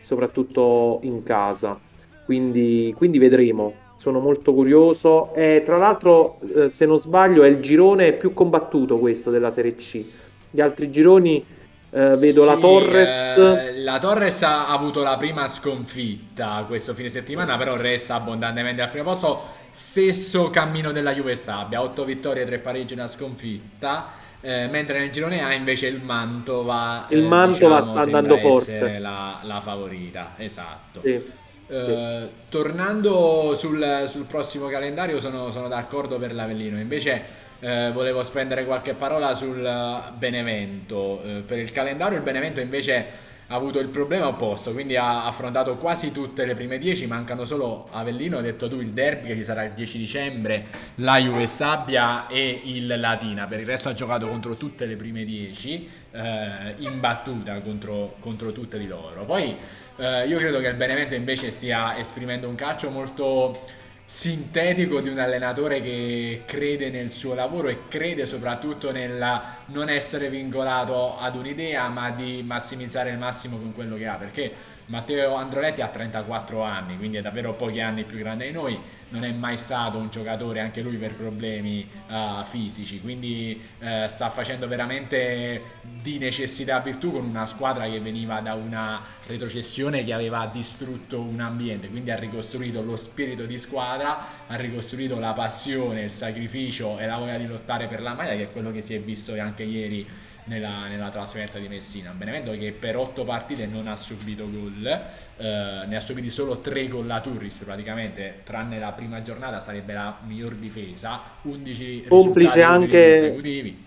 [0.00, 1.78] soprattutto in casa.
[2.24, 3.80] Quindi, quindi vedremo.
[3.96, 5.32] Sono molto curioso.
[5.34, 9.76] E tra l'altro, eh, se non sbaglio, è il girone più combattuto questo della Serie
[9.76, 10.04] C.
[10.52, 11.44] Gli altri gironi
[11.92, 13.36] Uh, vedo sì, la Torres.
[13.36, 18.88] Eh, la Torres ha avuto la prima sconfitta questo fine settimana, però resta abbondantemente al
[18.88, 19.42] primo posto.
[19.68, 24.08] Stesso cammino della Juve Stabia, 8 vittorie, 3 pareggi, una sconfitta.
[24.40, 28.98] Eh, mentre nel girone A invece il Mantova, il Mantova diciamo, sta andando forte.
[28.98, 31.02] La, la favorita, esatto.
[31.02, 31.40] Sì.
[31.66, 37.22] Uh, tornando sul, sul, prossimo calendario sono, sono d'accordo per l'Avellino invece
[37.62, 41.22] eh, volevo spendere qualche parola sul Benevento.
[41.22, 45.76] Eh, per il calendario il Benevento invece ha avuto il problema opposto, quindi ha affrontato
[45.76, 49.44] quasi tutte le prime 10, mancano solo Avellino, hai detto tu il derby che ci
[49.44, 50.64] sarà il 10 dicembre,
[50.96, 55.24] la Juve Stabia e il Latina, per il resto ha giocato contro tutte le prime
[55.24, 59.24] 10, eh, in battuta contro, contro, tutte di loro.
[59.24, 59.54] Poi
[59.98, 63.80] eh, io credo che il Benevento invece stia esprimendo un calcio molto
[64.14, 70.28] sintetico di un allenatore che crede nel suo lavoro e crede soprattutto nel non essere
[70.28, 74.52] vincolato ad un'idea ma di massimizzare il massimo con quello che ha perché
[74.92, 78.78] Matteo Androletti ha 34 anni quindi è davvero pochi anni più grande di noi.
[79.08, 84.28] Non è mai stato un giocatore anche lui per problemi uh, fisici, quindi uh, sta
[84.28, 90.50] facendo veramente di necessità virtù con una squadra che veniva da una retrocessione che aveva
[90.52, 96.10] distrutto un ambiente, quindi ha ricostruito lo spirito di squadra, ha ricostruito la passione, il
[96.10, 99.00] sacrificio e la voglia di lottare per la maglia che è quello che si è
[99.00, 100.06] visto anche ieri
[100.44, 102.10] nella, nella trasferta di Messina.
[102.10, 106.88] Benevento che per otto partite non ha subito gol, eh, ne ha subiti solo tre
[106.88, 113.18] con la Turris praticamente, tranne la prima giornata sarebbe la miglior difesa, 11 complice anche
[113.20, 113.84] consecutivi.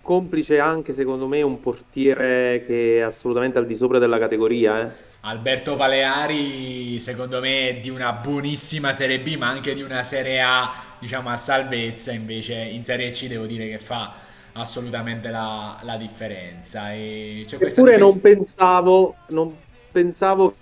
[0.00, 4.82] complice anche secondo me un portiere che è assolutamente al di sopra della categoria.
[4.82, 5.10] Eh.
[5.24, 10.40] Alberto Paleari secondo me è di una buonissima Serie B ma anche di una Serie
[10.40, 10.68] A
[10.98, 14.21] diciamo a salvezza invece in Serie C devo dire che fa
[14.52, 16.92] assolutamente la, la differenza.
[16.92, 19.54] E Eppure non pensavo, non
[19.90, 20.54] pensavo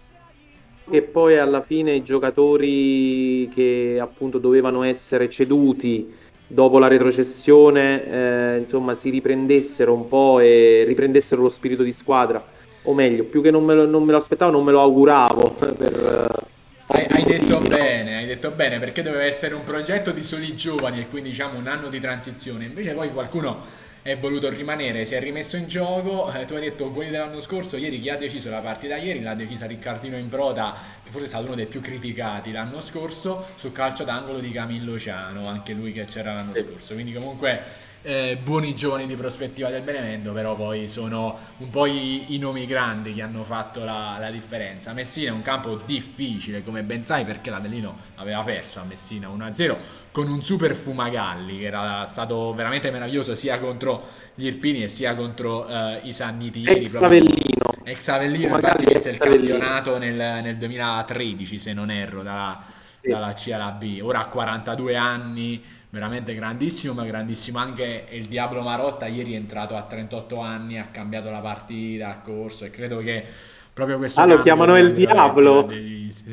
[0.91, 6.13] che poi alla fine i giocatori che appunto dovevano essere ceduti
[6.47, 12.45] dopo la retrocessione eh, insomma si riprendessero un po' e riprendessero lo spirito di squadra
[12.83, 15.55] o meglio più che non me lo, non me lo aspettavo non me lo auguravo
[15.55, 16.49] per,
[16.93, 21.01] hai, hai, detto bene, hai detto bene perché doveva essere un progetto di soli giovani
[21.01, 25.21] e quindi diciamo un anno di transizione invece poi qualcuno è voluto rimanere, si è
[25.21, 26.33] rimesso in gioco.
[26.33, 29.21] Eh, tu hai detto quelli dell'anno scorso, ieri chi ha deciso la partita ieri?
[29.21, 33.47] L'ha decisa Riccardino in Prota, che forse è stato uno dei più criticati l'anno scorso,
[33.57, 36.95] sul calcio d'angolo di Camillo Ciano, anche lui che c'era l'anno scorso.
[36.95, 37.63] Quindi comunque
[38.03, 42.67] eh, buoni giovani di prospettiva del Benevento, però poi sono un po' i, i nomi
[42.67, 44.93] grandi che hanno fatto la, la, differenza.
[44.93, 49.77] Messina è un campo difficile, come ben sai, perché l'Avellino aveva perso a Messina 1-0
[50.13, 54.03] con un super Fumagalli che era stato veramente meraviglioso sia contro
[54.35, 56.65] gli Irpini e sia contro uh, i Sanniti.
[56.65, 57.75] Ex Avellino.
[57.85, 62.65] Ex Avellino, infatti vinse il campionato nel, nel, 2013 se non erro dalla,
[63.01, 63.11] sì.
[63.11, 64.01] dalla C alla B.
[64.03, 69.07] Ora ha 42 anni veramente grandissimo, ma grandissimo anche il Diablo Marotta.
[69.07, 73.25] Ieri è entrato a 38 anni, ha cambiato la partita, ha corso e credo che
[73.73, 74.21] proprio questo...
[74.21, 75.69] Ah, lo chiamano il Diablo?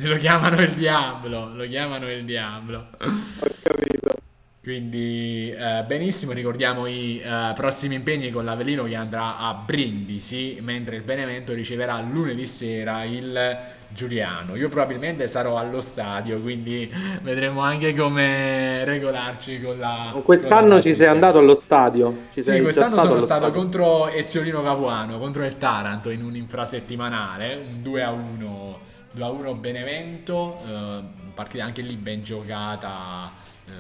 [0.04, 2.88] Lo chiamano il Diablo, lo chiamano il Diablo.
[3.00, 4.16] Ho capito.
[4.62, 10.98] Quindi eh, benissimo, ricordiamo i eh, prossimi impegni con l'Avellino che andrà a Brindisi, mentre
[10.98, 13.58] il Benevento riceverà lunedì sera il
[13.90, 14.56] Giuliano.
[14.56, 16.92] Io probabilmente sarò allo stadio, quindi
[17.22, 20.14] vedremo anche come regolarci con la.
[20.24, 22.18] Quest'anno con la ci sei andato allo stadio?
[22.34, 23.52] Ci sì, quest'anno sono stato stadio.
[23.52, 28.80] contro Eziolino Capuano, contro il Taranto in un infrasettimanale, un 2 a 1,
[29.12, 31.00] 2 a 1 Benevento, eh,
[31.34, 33.32] partita anche lì ben giocata.
[33.66, 33.72] Eh,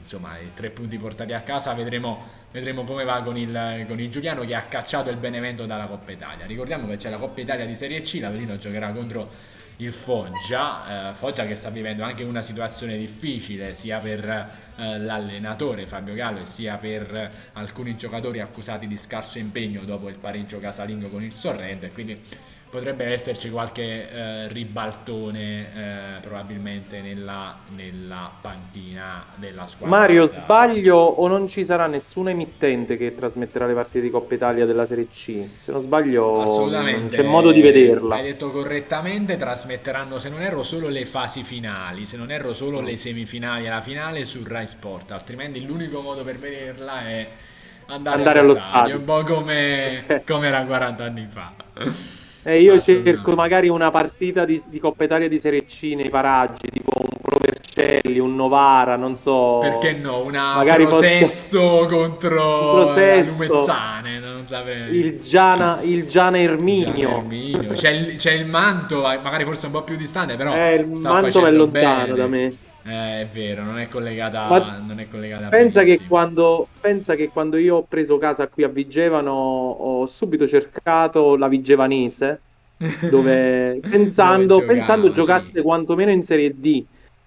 [0.00, 4.08] insomma, i tre punti portati a casa, vedremo vedremo come va con il, con il,
[4.08, 6.46] Giuliano che ha cacciato il Benevento dalla Coppa Italia.
[6.46, 9.28] Ricordiamo che c'è la Coppa Italia di Serie C, l'Avelino giocherà contro
[9.78, 14.24] il Foggia, eh, Foggia che sta vivendo anche una situazione difficile sia per
[14.76, 20.60] eh, l'allenatore Fabio Gallo sia per alcuni giocatori accusati di scarso impegno dopo il pareggio
[20.60, 22.22] casalingo con il Sorrento e quindi
[22.74, 29.96] potrebbe esserci qualche eh, ribaltone eh, probabilmente nella, nella, panchina della squadra.
[29.96, 34.66] Mario, sbaglio o non ci sarà nessun emittente che trasmetterà le partite di Coppa Italia
[34.66, 35.48] della Serie C?
[35.62, 38.16] Se non sbaglio non c'è modo di vederla.
[38.16, 42.80] Hai detto correttamente, trasmetteranno se non erro solo le fasi finali, se non erro solo
[42.80, 42.84] mm.
[42.84, 47.28] le semifinali e la finale su Rai Sport, altrimenti l'unico modo per vederla è
[47.86, 51.52] andare, andare allo, stadio, stadio, un po' come, come era 40 anni fa.
[52.46, 56.68] E io cerco magari una partita di, di Coppa Italia di Serie C nei paraggi,
[56.70, 59.60] tipo un Pro Vercelli, un Novara, non so.
[59.62, 60.22] Perché no?
[60.22, 61.86] Una magari Prosesto posso...
[61.86, 64.94] contro Prosesto, Lumezzane, non saprei.
[64.94, 67.16] Il Giana, il Giana Erminio.
[67.16, 67.72] Erminio.
[67.72, 70.54] C'è, il, c'è, il, manto, magari forse un po' più distante, però.
[70.54, 72.14] Eh, il manto è lontano bene.
[72.14, 72.52] da me.
[72.86, 74.46] Eh, è vero, non è collegata.
[74.48, 78.62] Ma non è collegata pensa, che quando, pensa che quando io ho preso casa qui
[78.62, 82.40] a Vigevano ho subito cercato la Vigevanese
[83.08, 85.60] dove pensando, dove giocava, pensando giocasse sì.
[85.62, 86.84] quantomeno in Serie D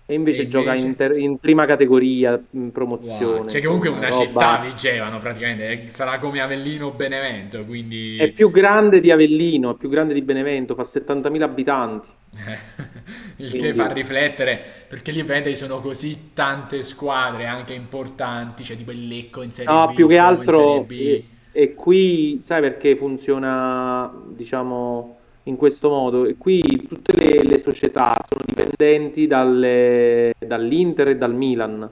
[0.09, 0.47] e invece, e invece...
[0.47, 3.39] gioca in, ter- in, prima categoria in promozione.
[3.39, 3.49] Wow.
[3.49, 4.23] Cioè, comunque una roba...
[4.23, 7.65] città Vigevano praticamente sarà come Avellino Benevento.
[7.65, 12.09] Quindi è più grande di Avellino, è più grande di Benevento, fa 70.000 abitanti.
[13.35, 13.67] Il quindi...
[13.67, 18.91] che fa riflettere perché lì ovviamente ci sono così tante squadre anche importanti, cioè tipo
[18.91, 19.93] il Lecco in Serie no, B.
[19.93, 20.85] più che altro.
[20.87, 25.16] E, e qui sai perché funziona, diciamo
[25.47, 31.33] in questo modo e qui tutte le, le società sono dipendenti dalle, dall'Inter e dal
[31.33, 31.89] Milan.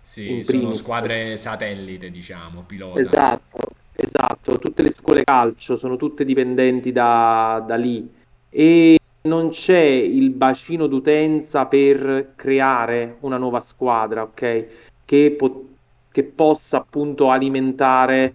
[0.00, 3.00] Sì, sono squadre satellite, diciamo, pilota.
[3.00, 3.58] Esatto,
[3.92, 8.08] esatto, tutte le scuole calcio sono tutte dipendenti da, da lì
[8.48, 14.66] e non c'è il bacino d'utenza per creare una nuova squadra, ok?
[15.04, 15.68] Che, po-
[16.10, 18.34] che possa appunto alimentare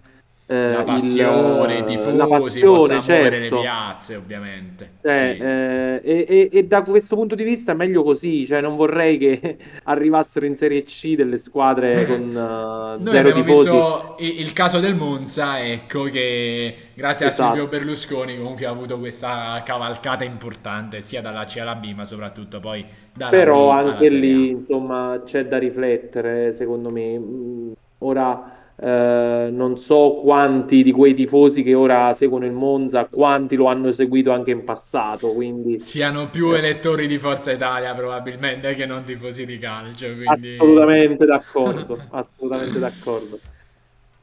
[0.52, 3.56] la passione, il, i tifosi, la passione, certo.
[3.56, 4.90] le piazze ovviamente.
[5.00, 5.42] Eh, sì.
[5.42, 9.56] eh, e, e, da questo punto di vista è meglio così, cioè non vorrei che
[9.84, 13.70] arrivassero in Serie C delle squadre con uh, Noi zero tifosi.
[13.70, 17.42] visto il, il, caso del Monza, ecco che grazie esatto.
[17.42, 22.04] a Silvio Berlusconi comunque ha avuto questa cavalcata importante sia dalla C alla B ma
[22.04, 22.84] soprattutto poi
[23.14, 27.18] dalla Però B anche lì insomma c'è da riflettere secondo me.
[27.18, 33.56] Mm, ora eh, non so quanti di quei tifosi che ora seguono il Monza, quanti
[33.56, 35.32] lo hanno seguito anche in passato.
[35.32, 35.80] Quindi...
[35.80, 36.58] Siano più eh.
[36.58, 40.06] elettori di Forza Italia probabilmente che non tifosi di calcio.
[40.14, 40.54] Quindi...
[40.54, 43.38] Assolutamente d'accordo, assolutamente d'accordo.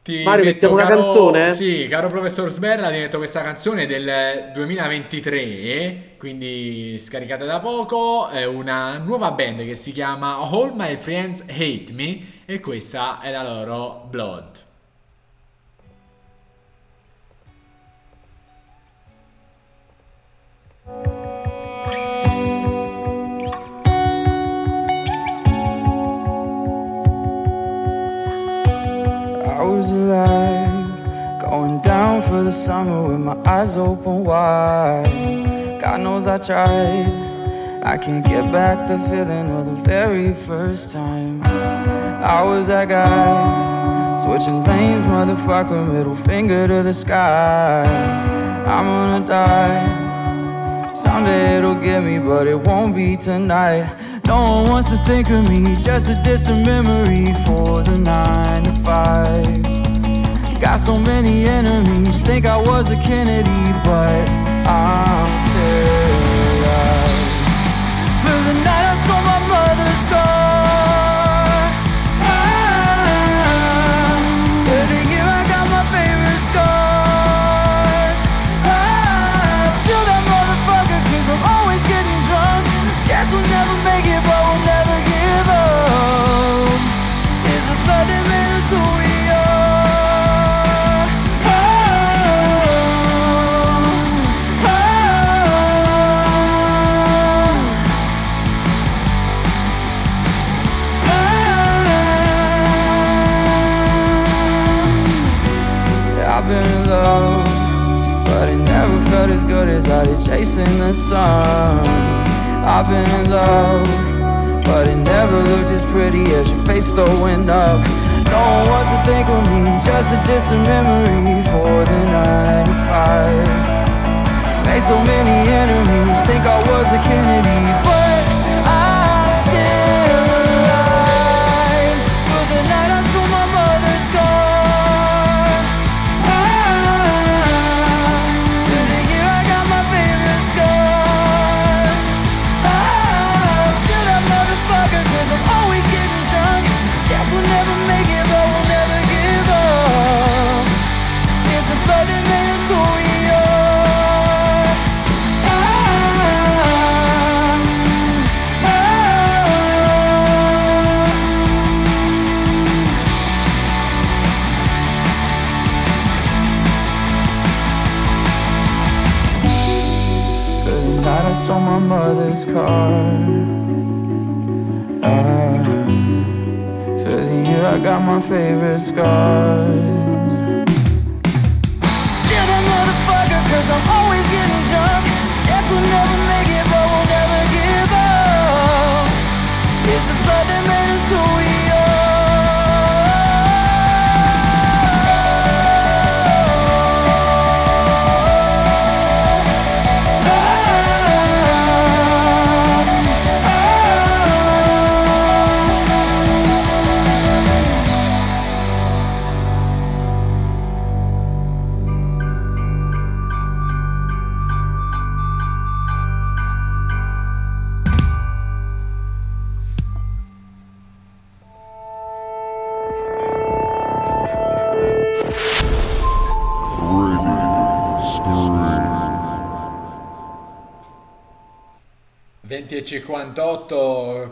[0.09, 1.53] Ti Mario, mettiamo una caro, canzone?
[1.53, 8.43] Sì, caro professor Sberla, ti metto questa canzone del 2023, quindi scaricata da poco, è
[8.43, 13.43] una nuova band che si chiama All My Friends Hate Me e questa è la
[13.43, 14.65] loro Blood.
[20.87, 21.18] I
[29.79, 35.79] was alive, going down for the summer with my eyes open wide.
[35.79, 37.07] God knows I tried.
[37.85, 41.41] I can't get back the feeling of the very first time.
[41.43, 47.85] I was that guy, switching lanes, motherfucker, middle finger to the sky.
[48.67, 50.93] I'm gonna die.
[50.93, 53.87] Someday it'll get me, but it won't be tonight.
[54.29, 58.71] No one wants to think of me, just a distant memory for the nine to
[58.83, 59.81] fives.
[60.59, 64.29] Got so many enemies, think I was a Kennedy, but
[64.69, 66.18] I'm still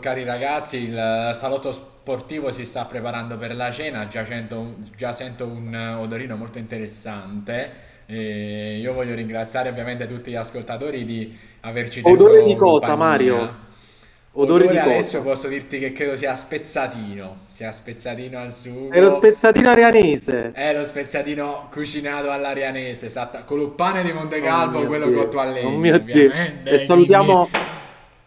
[0.08, 5.44] cari ragazzi, il salotto sportivo si sta preparando per la cena, già, sento, già sento
[5.44, 7.86] un odorino molto interessante.
[8.06, 13.34] E io voglio ringraziare ovviamente tutti gli ascoltatori di averci tenuto Odore di cosa, Mario?
[14.32, 15.30] Odore, Odore di adesso cosa?
[15.30, 18.90] posso dirti che credo sia spezzatino, sia spezzatino al sugo.
[18.90, 20.52] È lo spezzatino arianese.
[20.52, 25.18] È lo spezzatino cucinato all'arianese, esatto, con il pane di Montegalvo, oh quello Dio.
[25.18, 25.68] cotto a legno.
[25.68, 26.32] Oh mio Dio.
[26.64, 27.48] E salutiamo...
[27.50, 27.77] Quindi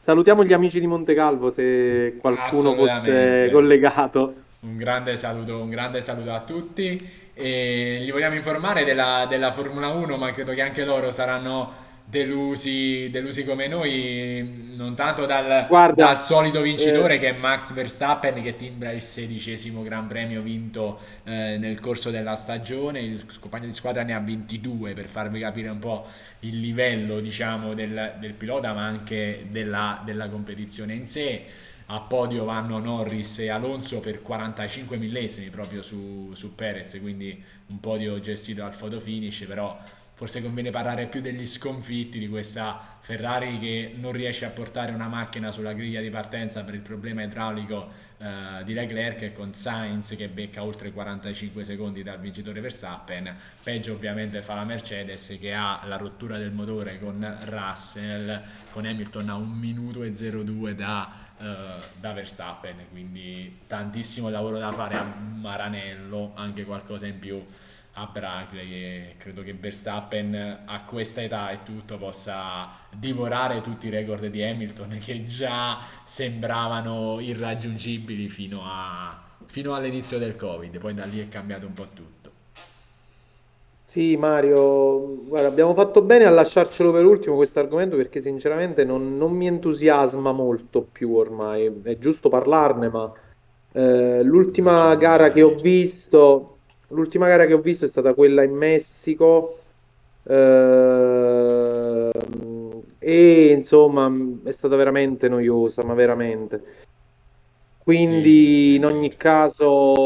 [0.03, 4.33] Salutiamo gli amici di Montecalvo se qualcuno fosse collegato.
[4.61, 7.19] Un grande saluto, un grande saluto a tutti.
[7.35, 11.71] E gli vogliamo informare della, della Formula 1, ma credo che anche loro saranno
[12.05, 17.71] delusi, delusi come noi, non tanto dal, Guarda, dal solito vincitore eh, che è Max
[17.73, 23.67] Verstappen che timbra il sedicesimo Gran Premio vinto eh, nel corso della stagione, il compagno
[23.67, 26.07] di squadra ne ha 22 per farvi capire un po'
[26.39, 31.45] il livello diciamo, del, del pilota ma anche della, della competizione in sé.
[31.93, 37.81] A podio vanno Norris e Alonso per 45 millesimi proprio su, su Perez, quindi un
[37.81, 39.77] podio gestito al photo finish, però
[40.21, 45.07] forse conviene parlare più degli sconfitti di questa Ferrari che non riesce a portare una
[45.07, 47.89] macchina sulla griglia di partenza per il problema idraulico
[48.19, 53.35] eh, di Leclerc e con Sainz che becca oltre 45 secondi dal vincitore Verstappen.
[53.63, 59.27] Peggio ovviamente fa la Mercedes che ha la rottura del motore con Russell con Hamilton
[59.27, 65.03] a 1 minuto e 02 da, eh, da Verstappen quindi tantissimo lavoro da fare a
[65.03, 67.43] Maranello anche qualcosa in più
[68.01, 73.89] a Braglie che credo che Verstappen a questa età e tutto possa divorare tutti i
[73.91, 81.05] record di Hamilton che già sembravano irraggiungibili fino, a, fino all'inizio del Covid, poi da
[81.05, 82.19] lì è cambiato un po' tutto.
[83.83, 89.17] Sì, Mario, guarda, abbiamo fatto bene a lasciarcelo per ultimo questo argomento perché sinceramente non,
[89.17, 91.81] non, mi entusiasma molto più ormai.
[91.83, 93.11] È giusto parlarne, ma
[93.73, 96.59] eh, l'ultima gara che ho visto,
[96.91, 99.57] L'ultima gara che ho visto è stata quella in Messico.
[100.23, 102.11] Eh,
[102.99, 104.11] e insomma
[104.43, 106.89] è stata veramente noiosa, ma veramente.
[107.83, 108.75] Quindi sì.
[108.75, 110.05] in ogni caso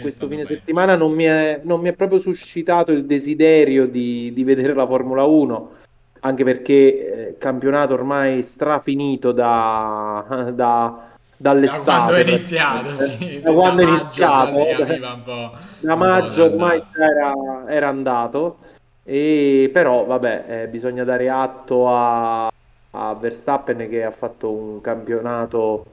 [0.00, 0.54] questo fine bello.
[0.54, 4.86] settimana non mi, è, non mi, è, proprio suscitato il desiderio di, di vedere la
[4.86, 5.70] Formula 1,
[6.20, 11.09] anche perché eh, campionato ormai strafinito da, da
[11.40, 11.84] dall'estate.
[11.84, 13.40] Da quando è iniziato, sì.
[13.40, 15.58] Da quando è iniziato.
[15.80, 17.32] da maggio ormai era,
[17.66, 18.58] era, andato.
[19.02, 22.52] E, però, vabbè, eh, bisogna dare atto a,
[22.90, 25.86] a, Verstappen che ha fatto un campionato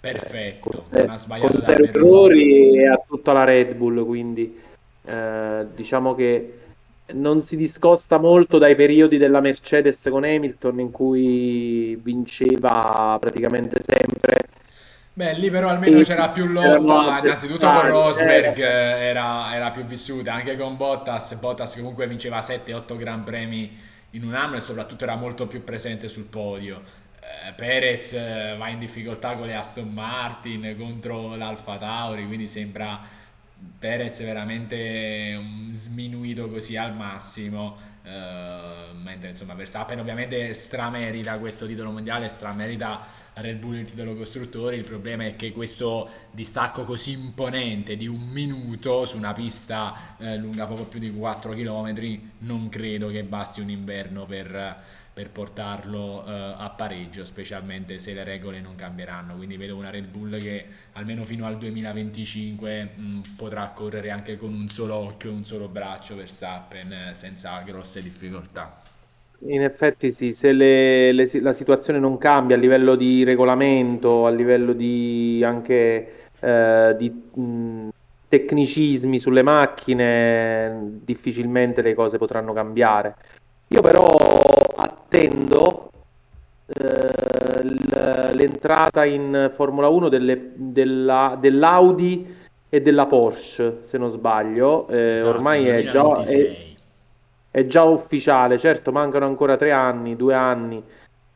[0.00, 4.06] perfetto, eh, con, con zero errori e a tutta la Red Bull.
[4.06, 4.58] Quindi,
[5.04, 6.58] eh, diciamo che
[7.12, 14.52] non si discosta molto dai periodi della Mercedes con Hamilton in cui vinceva praticamente sempre
[15.16, 20.56] Beh, lì però almeno c'era più lotta, innanzitutto con Rosberg era, era, più vissuta, anche
[20.56, 23.78] con Bottas, Bottas comunque vinceva 7-8 Gran Premi
[24.10, 26.82] in un anno e soprattutto era molto più presente sul podio.
[27.20, 33.00] Eh, Perez eh, va in difficoltà con le Aston Martin contro l'Alfa Tauri, quindi sembra
[33.78, 37.92] Perez veramente sminuito così al massimo.
[38.02, 44.76] Eh, mentre insomma Verstappen ovviamente stramerita questo titolo mondiale, stramerita Red Bull il titolo costruttori,
[44.76, 50.36] il problema è che questo distacco così imponente di un minuto su una pista eh,
[50.36, 54.76] lunga poco più di 4 km non credo che basti un inverno per,
[55.12, 59.34] per portarlo eh, a pareggio, specialmente se le regole non cambieranno.
[59.34, 64.36] Quindi vedo una Red Bull che almeno fino al 2025 mh, mm, potrà correre anche
[64.36, 68.82] con un solo occhio e un solo braccio per Stappen eh, senza grosse difficoltà.
[69.40, 74.30] In effetti sì, se le, le, la situazione non cambia a livello di regolamento, a
[74.30, 77.88] livello di anche eh, di mh,
[78.28, 83.14] tecnicismi sulle macchine, difficilmente le cose potranno cambiare.
[83.68, 84.06] Io però
[84.76, 85.90] attendo
[86.66, 94.88] eh, l'entrata in Formula 1 delle, della, dell'Audi e della Porsche, se non sbaglio.
[94.88, 96.73] Eh, esatto, ormai è già, è,
[97.54, 100.82] è già, ufficiale, certo mancano ancora tre anni, due anni,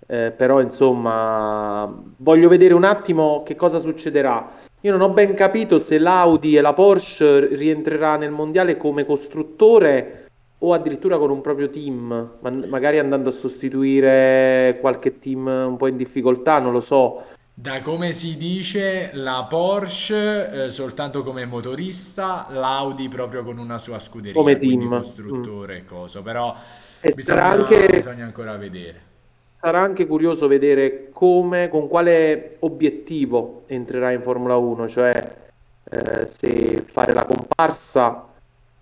[0.04, 4.50] eh, però insomma voglio vedere un attimo che cosa succederà.
[4.80, 10.26] Io non ho ben capito se l'Audi e la Porsche rientrerà nel mondiale come costruttore
[10.58, 15.86] o addirittura con un proprio team, ma magari andando a sostituire qualche team un po'
[15.86, 17.22] in difficoltà, non lo so.
[17.60, 23.98] Da come si dice, la Porsche eh, soltanto come motorista, l'Audi proprio con una sua
[23.98, 25.86] scuderia, come team, costruttore, mm.
[25.88, 26.54] coso, però
[27.12, 27.88] bisogna, anche...
[27.90, 29.00] bisogna ancora vedere.
[29.60, 35.36] Sarà anche curioso vedere come, con quale obiettivo entrerà in Formula 1, cioè
[35.90, 38.24] eh, se fare la comparsa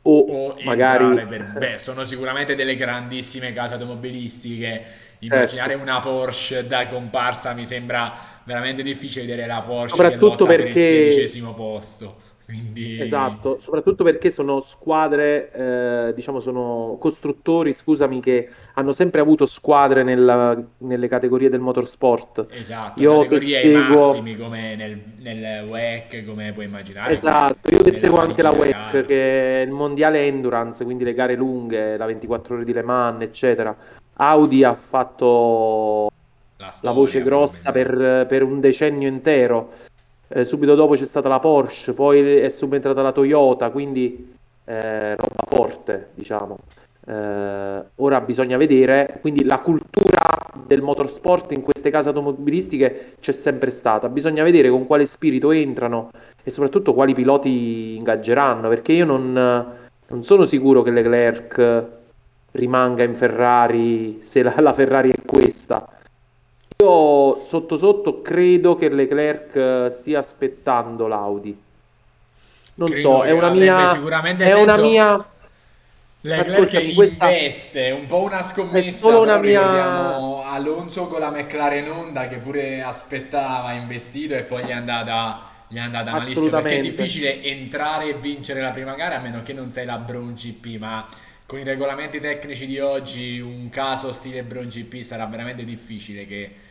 [0.02, 1.54] o, o magari per...
[1.56, 4.84] beh, sono sicuramente delle grandissime case automobilistiche
[5.20, 5.82] immaginare certo.
[5.82, 11.12] una Porsche da comparsa mi sembra veramente difficile vedere la Porsche soprattutto perché per il
[11.12, 13.00] sedicesimo posto quindi...
[13.00, 20.04] Esatto, soprattutto perché sono squadre, eh, diciamo, sono costruttori, scusami, che hanno sempre avuto squadre
[20.04, 22.46] nella, nelle categorie del motorsport.
[22.50, 24.06] Esatto, io categorie che seguo...
[24.06, 27.14] massimi come nel, nel WEC, come puoi immaginare.
[27.14, 31.34] Esatto, io che seguo anche la WEC, che è il mondiale endurance, quindi le gare
[31.34, 33.76] lunghe, la 24 ore di Le Mans, eccetera.
[34.18, 36.12] Audi ha fatto
[36.56, 39.70] la, storia, la voce grossa per, per un decennio intero.
[40.28, 44.34] Eh, subito dopo c'è stata la Porsche, poi è subentrata la Toyota, quindi
[44.64, 46.58] eh, roba forte, diciamo.
[47.06, 50.24] Eh, ora bisogna vedere, quindi la cultura
[50.66, 56.10] del motorsport in queste case automobilistiche c'è sempre stata, bisogna vedere con quale spirito entrano
[56.42, 61.84] e soprattutto quali piloti ingaggeranno, perché io non, non sono sicuro che Leclerc
[62.52, 65.95] rimanga in Ferrari se la, la Ferrari è questa
[66.78, 71.58] io sotto sotto credo che Leclerc eh, stia aspettando l'Audi.
[72.74, 73.94] Non credo so, è una mia...
[73.94, 74.62] Sicuramente è senso...
[74.62, 75.26] una mia...
[76.20, 77.30] Leclerc questa...
[77.30, 80.16] investe, un po' una scommessa, è solo una mia...
[80.50, 85.76] Alonso con la McLaren Honda che pure aspettava, investito e poi gli è andata, gli
[85.76, 89.52] è andata malissimo perché è difficile entrare e vincere la prima gara a meno che
[89.52, 91.06] non sei la Brown GP, ma
[91.46, 96.64] con i regolamenti tecnici di oggi un caso stile Brown GP sarà veramente difficile che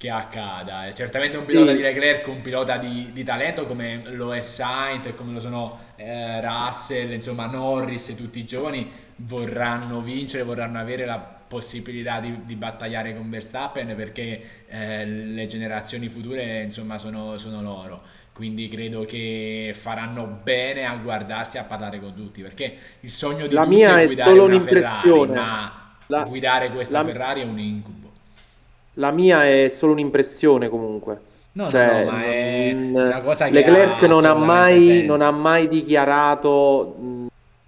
[0.00, 0.90] che accada.
[0.94, 1.76] Certamente un pilota sì.
[1.76, 5.78] di Leclerc, un pilota di, di, talento come lo è Sainz e come lo sono
[5.96, 12.46] eh, Russell, insomma Norris e tutti i giovani vorranno vincere, vorranno avere la possibilità di,
[12.46, 18.00] di battagliare con Verstappen perché eh, le generazioni future insomma sono, sono loro
[18.32, 23.46] quindi credo che faranno bene a guardarsi e a parlare con tutti perché il sogno
[23.48, 27.40] di la tutti mia è guidare è una Ferrari ma la, guidare questa la, Ferrari
[27.42, 27.99] è un incubo
[28.94, 31.28] la mia è solo un'impressione comunque.
[31.52, 35.32] No, cioè, no, no, ma è una cosa che Leclerc non ha, mai, non ha
[35.32, 36.94] mai dichiarato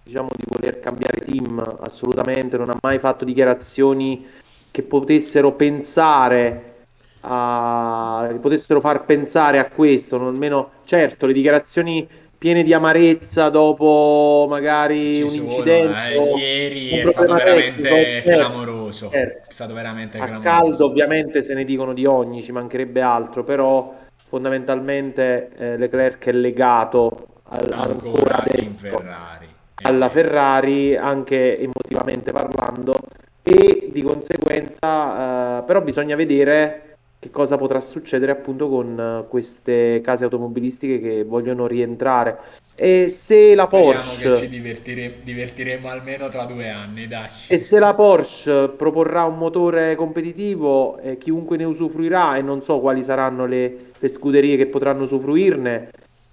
[0.04, 4.26] diciamo di voler cambiare team assolutamente, non ha mai fatto dichiarazioni
[4.70, 6.74] che potessero pensare
[7.20, 12.08] a, che potessero far pensare a questo, non almeno certo le dichiarazioni
[12.42, 16.12] piene di amarezza dopo magari Ci un sono, incidente.
[16.12, 19.10] Eh, ieri è stato veramente tecnico, certo, clamoroso.
[19.10, 19.48] Certo.
[19.48, 20.48] È stato veramente A clamoroso.
[20.48, 23.94] caldo ovviamente se ne dicono di ogni, ci mancherebbe altro, però
[24.28, 29.46] fondamentalmente eh, Leclerc è legato al, ancora, ancora Ferrari.
[29.84, 32.96] alla Ferrari anche emotivamente parlando
[33.44, 36.91] e di conseguenza eh, però bisogna vedere
[37.22, 42.36] che cosa potrà succedere appunto con eh, queste case automobilistiche che vogliono rientrare.
[42.74, 44.32] E se la Porsche...
[44.32, 45.20] che ci divertire...
[45.22, 47.28] divertiremo almeno tra due anni, dai.
[47.46, 52.80] E se la Porsche proporrà un motore competitivo, eh, chiunque ne usufruirà, e non so
[52.80, 55.90] quali saranno le, le scuderie che potranno usufruirne,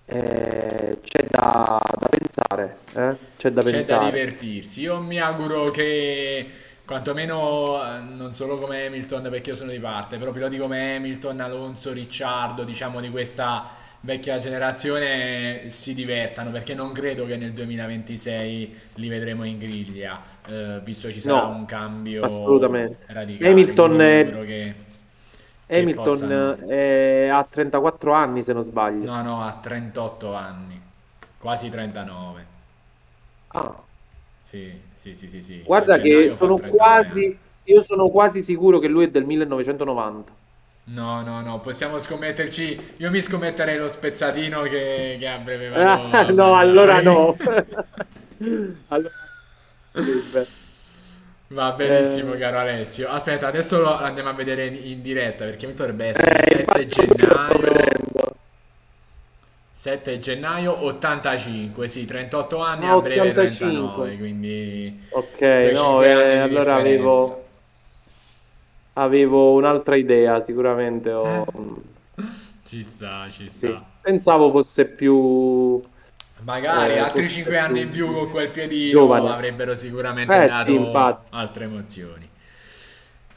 [0.07, 2.77] eh, c'è da, da pensare.
[2.95, 3.15] Eh?
[3.37, 4.05] C'è da c'è pensare.
[4.05, 4.81] da divertirsi.
[4.81, 6.47] Io mi auguro che
[6.89, 11.39] quantomeno eh, non solo come Hamilton perché io sono di parte, però piloti come Hamilton,
[11.39, 18.79] Alonso, Ricciardo, diciamo di questa vecchia generazione si divertano perché non credo che nel 2026
[18.95, 23.03] li vedremo in griglia, eh, visto ci sarà no, un cambio assolutamente.
[23.05, 23.51] radicale.
[23.51, 24.45] Hamilton, è...
[24.47, 24.75] che,
[25.67, 26.57] Hamilton possano...
[26.67, 27.27] è...
[27.27, 29.05] ha 34 anni se non sbaglio.
[29.05, 30.81] No, no, ha 38 anni,
[31.37, 32.45] quasi 39.
[33.49, 33.75] Ah.
[34.41, 35.61] Sì, sì, sì, sì, sì.
[35.63, 40.31] Guarda che sono quasi, io sono quasi sicuro che lui è del 1990.
[40.91, 42.95] No, no, no, possiamo scommetterci.
[42.97, 47.37] Io mi scommetterei lo spezzatino che, che a breve vado No, allora no.
[48.87, 49.13] allora...
[51.47, 52.37] Va benissimo, eh...
[52.37, 53.07] caro Alessio.
[53.07, 56.87] Aspetta, adesso lo andiamo a vedere in, in diretta perché mi dovrebbe essere eh, 7
[56.87, 57.71] gennaio.
[59.79, 65.39] 7 gennaio 85, sì, 38 anni a breve 39, quindi Ok,
[65.73, 67.45] no, eh, allora avevo
[68.95, 71.45] avevo un'altra idea, sicuramente ho...
[71.45, 72.23] Eh.
[72.67, 73.67] Ci sta, ci sta.
[73.67, 73.79] Sì.
[74.01, 75.81] Pensavo fosse più
[76.41, 79.29] Magari eh, altri 5 anni in più con quel piedino giovane.
[79.29, 82.29] avrebbero sicuramente eh, dato sì, altre emozioni.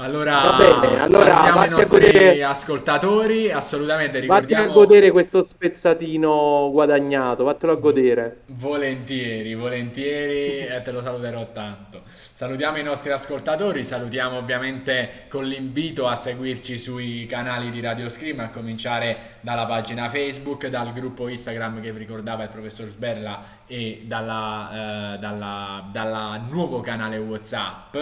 [0.03, 2.43] Allora, bene, allora salutiamo i nostri godere...
[2.43, 4.65] ascoltatori, assolutamente ricordiamo...
[4.65, 8.41] Vatti a godere questo spezzatino guadagnato, vattelo a godere.
[8.47, 12.03] Volentieri, volentieri e te lo saluterò tanto.
[12.33, 18.41] Salutiamo i nostri ascoltatori, salutiamo ovviamente con l'invito a seguirci sui canali di Radio Scream,
[18.41, 24.03] a cominciare dalla pagina Facebook, dal gruppo Instagram che vi ricordava il professor Sberla e
[24.05, 27.97] dalla, eh, dalla, dalla nuovo canale Whatsapp.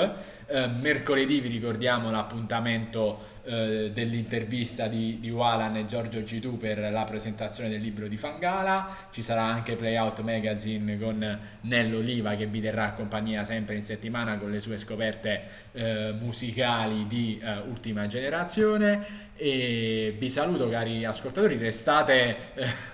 [0.46, 7.04] Eh, mercoledì vi ricordiamo l'appuntamento eh, dell'intervista di, di Walan e Giorgio G2 per la
[7.04, 8.96] presentazione del libro di Fangala.
[9.12, 14.38] Ci sarà anche Playout Magazine con Nello Oliva che vi terrà compagnia sempre in settimana
[14.38, 19.28] con le sue scoperte eh, musicali di eh, ultima generazione.
[19.36, 22.88] E vi saluto cari ascoltatori, restate...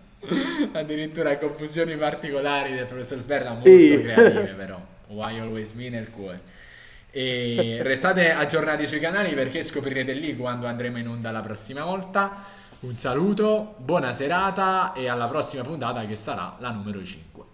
[0.72, 4.00] addirittura confusioni particolari del professor Sberla molto sì.
[4.00, 6.54] creative però Why Always Me nel cuore
[7.16, 12.44] e restate aggiornati sui canali perché scoprirete lì quando andremo in onda la prossima volta.
[12.80, 17.44] Un saluto, buona serata e alla prossima puntata che sarà la numero 5.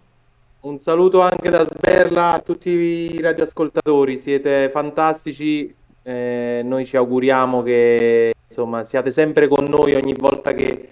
[0.63, 5.73] Un saluto anche da Sberla a tutti i radioascoltatori, siete fantastici,
[6.03, 10.89] eh, noi ci auguriamo che insomma, siate sempre con noi ogni volta che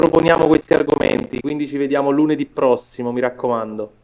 [0.00, 3.99] proponiamo questi argomenti, quindi ci vediamo lunedì prossimo, mi raccomando.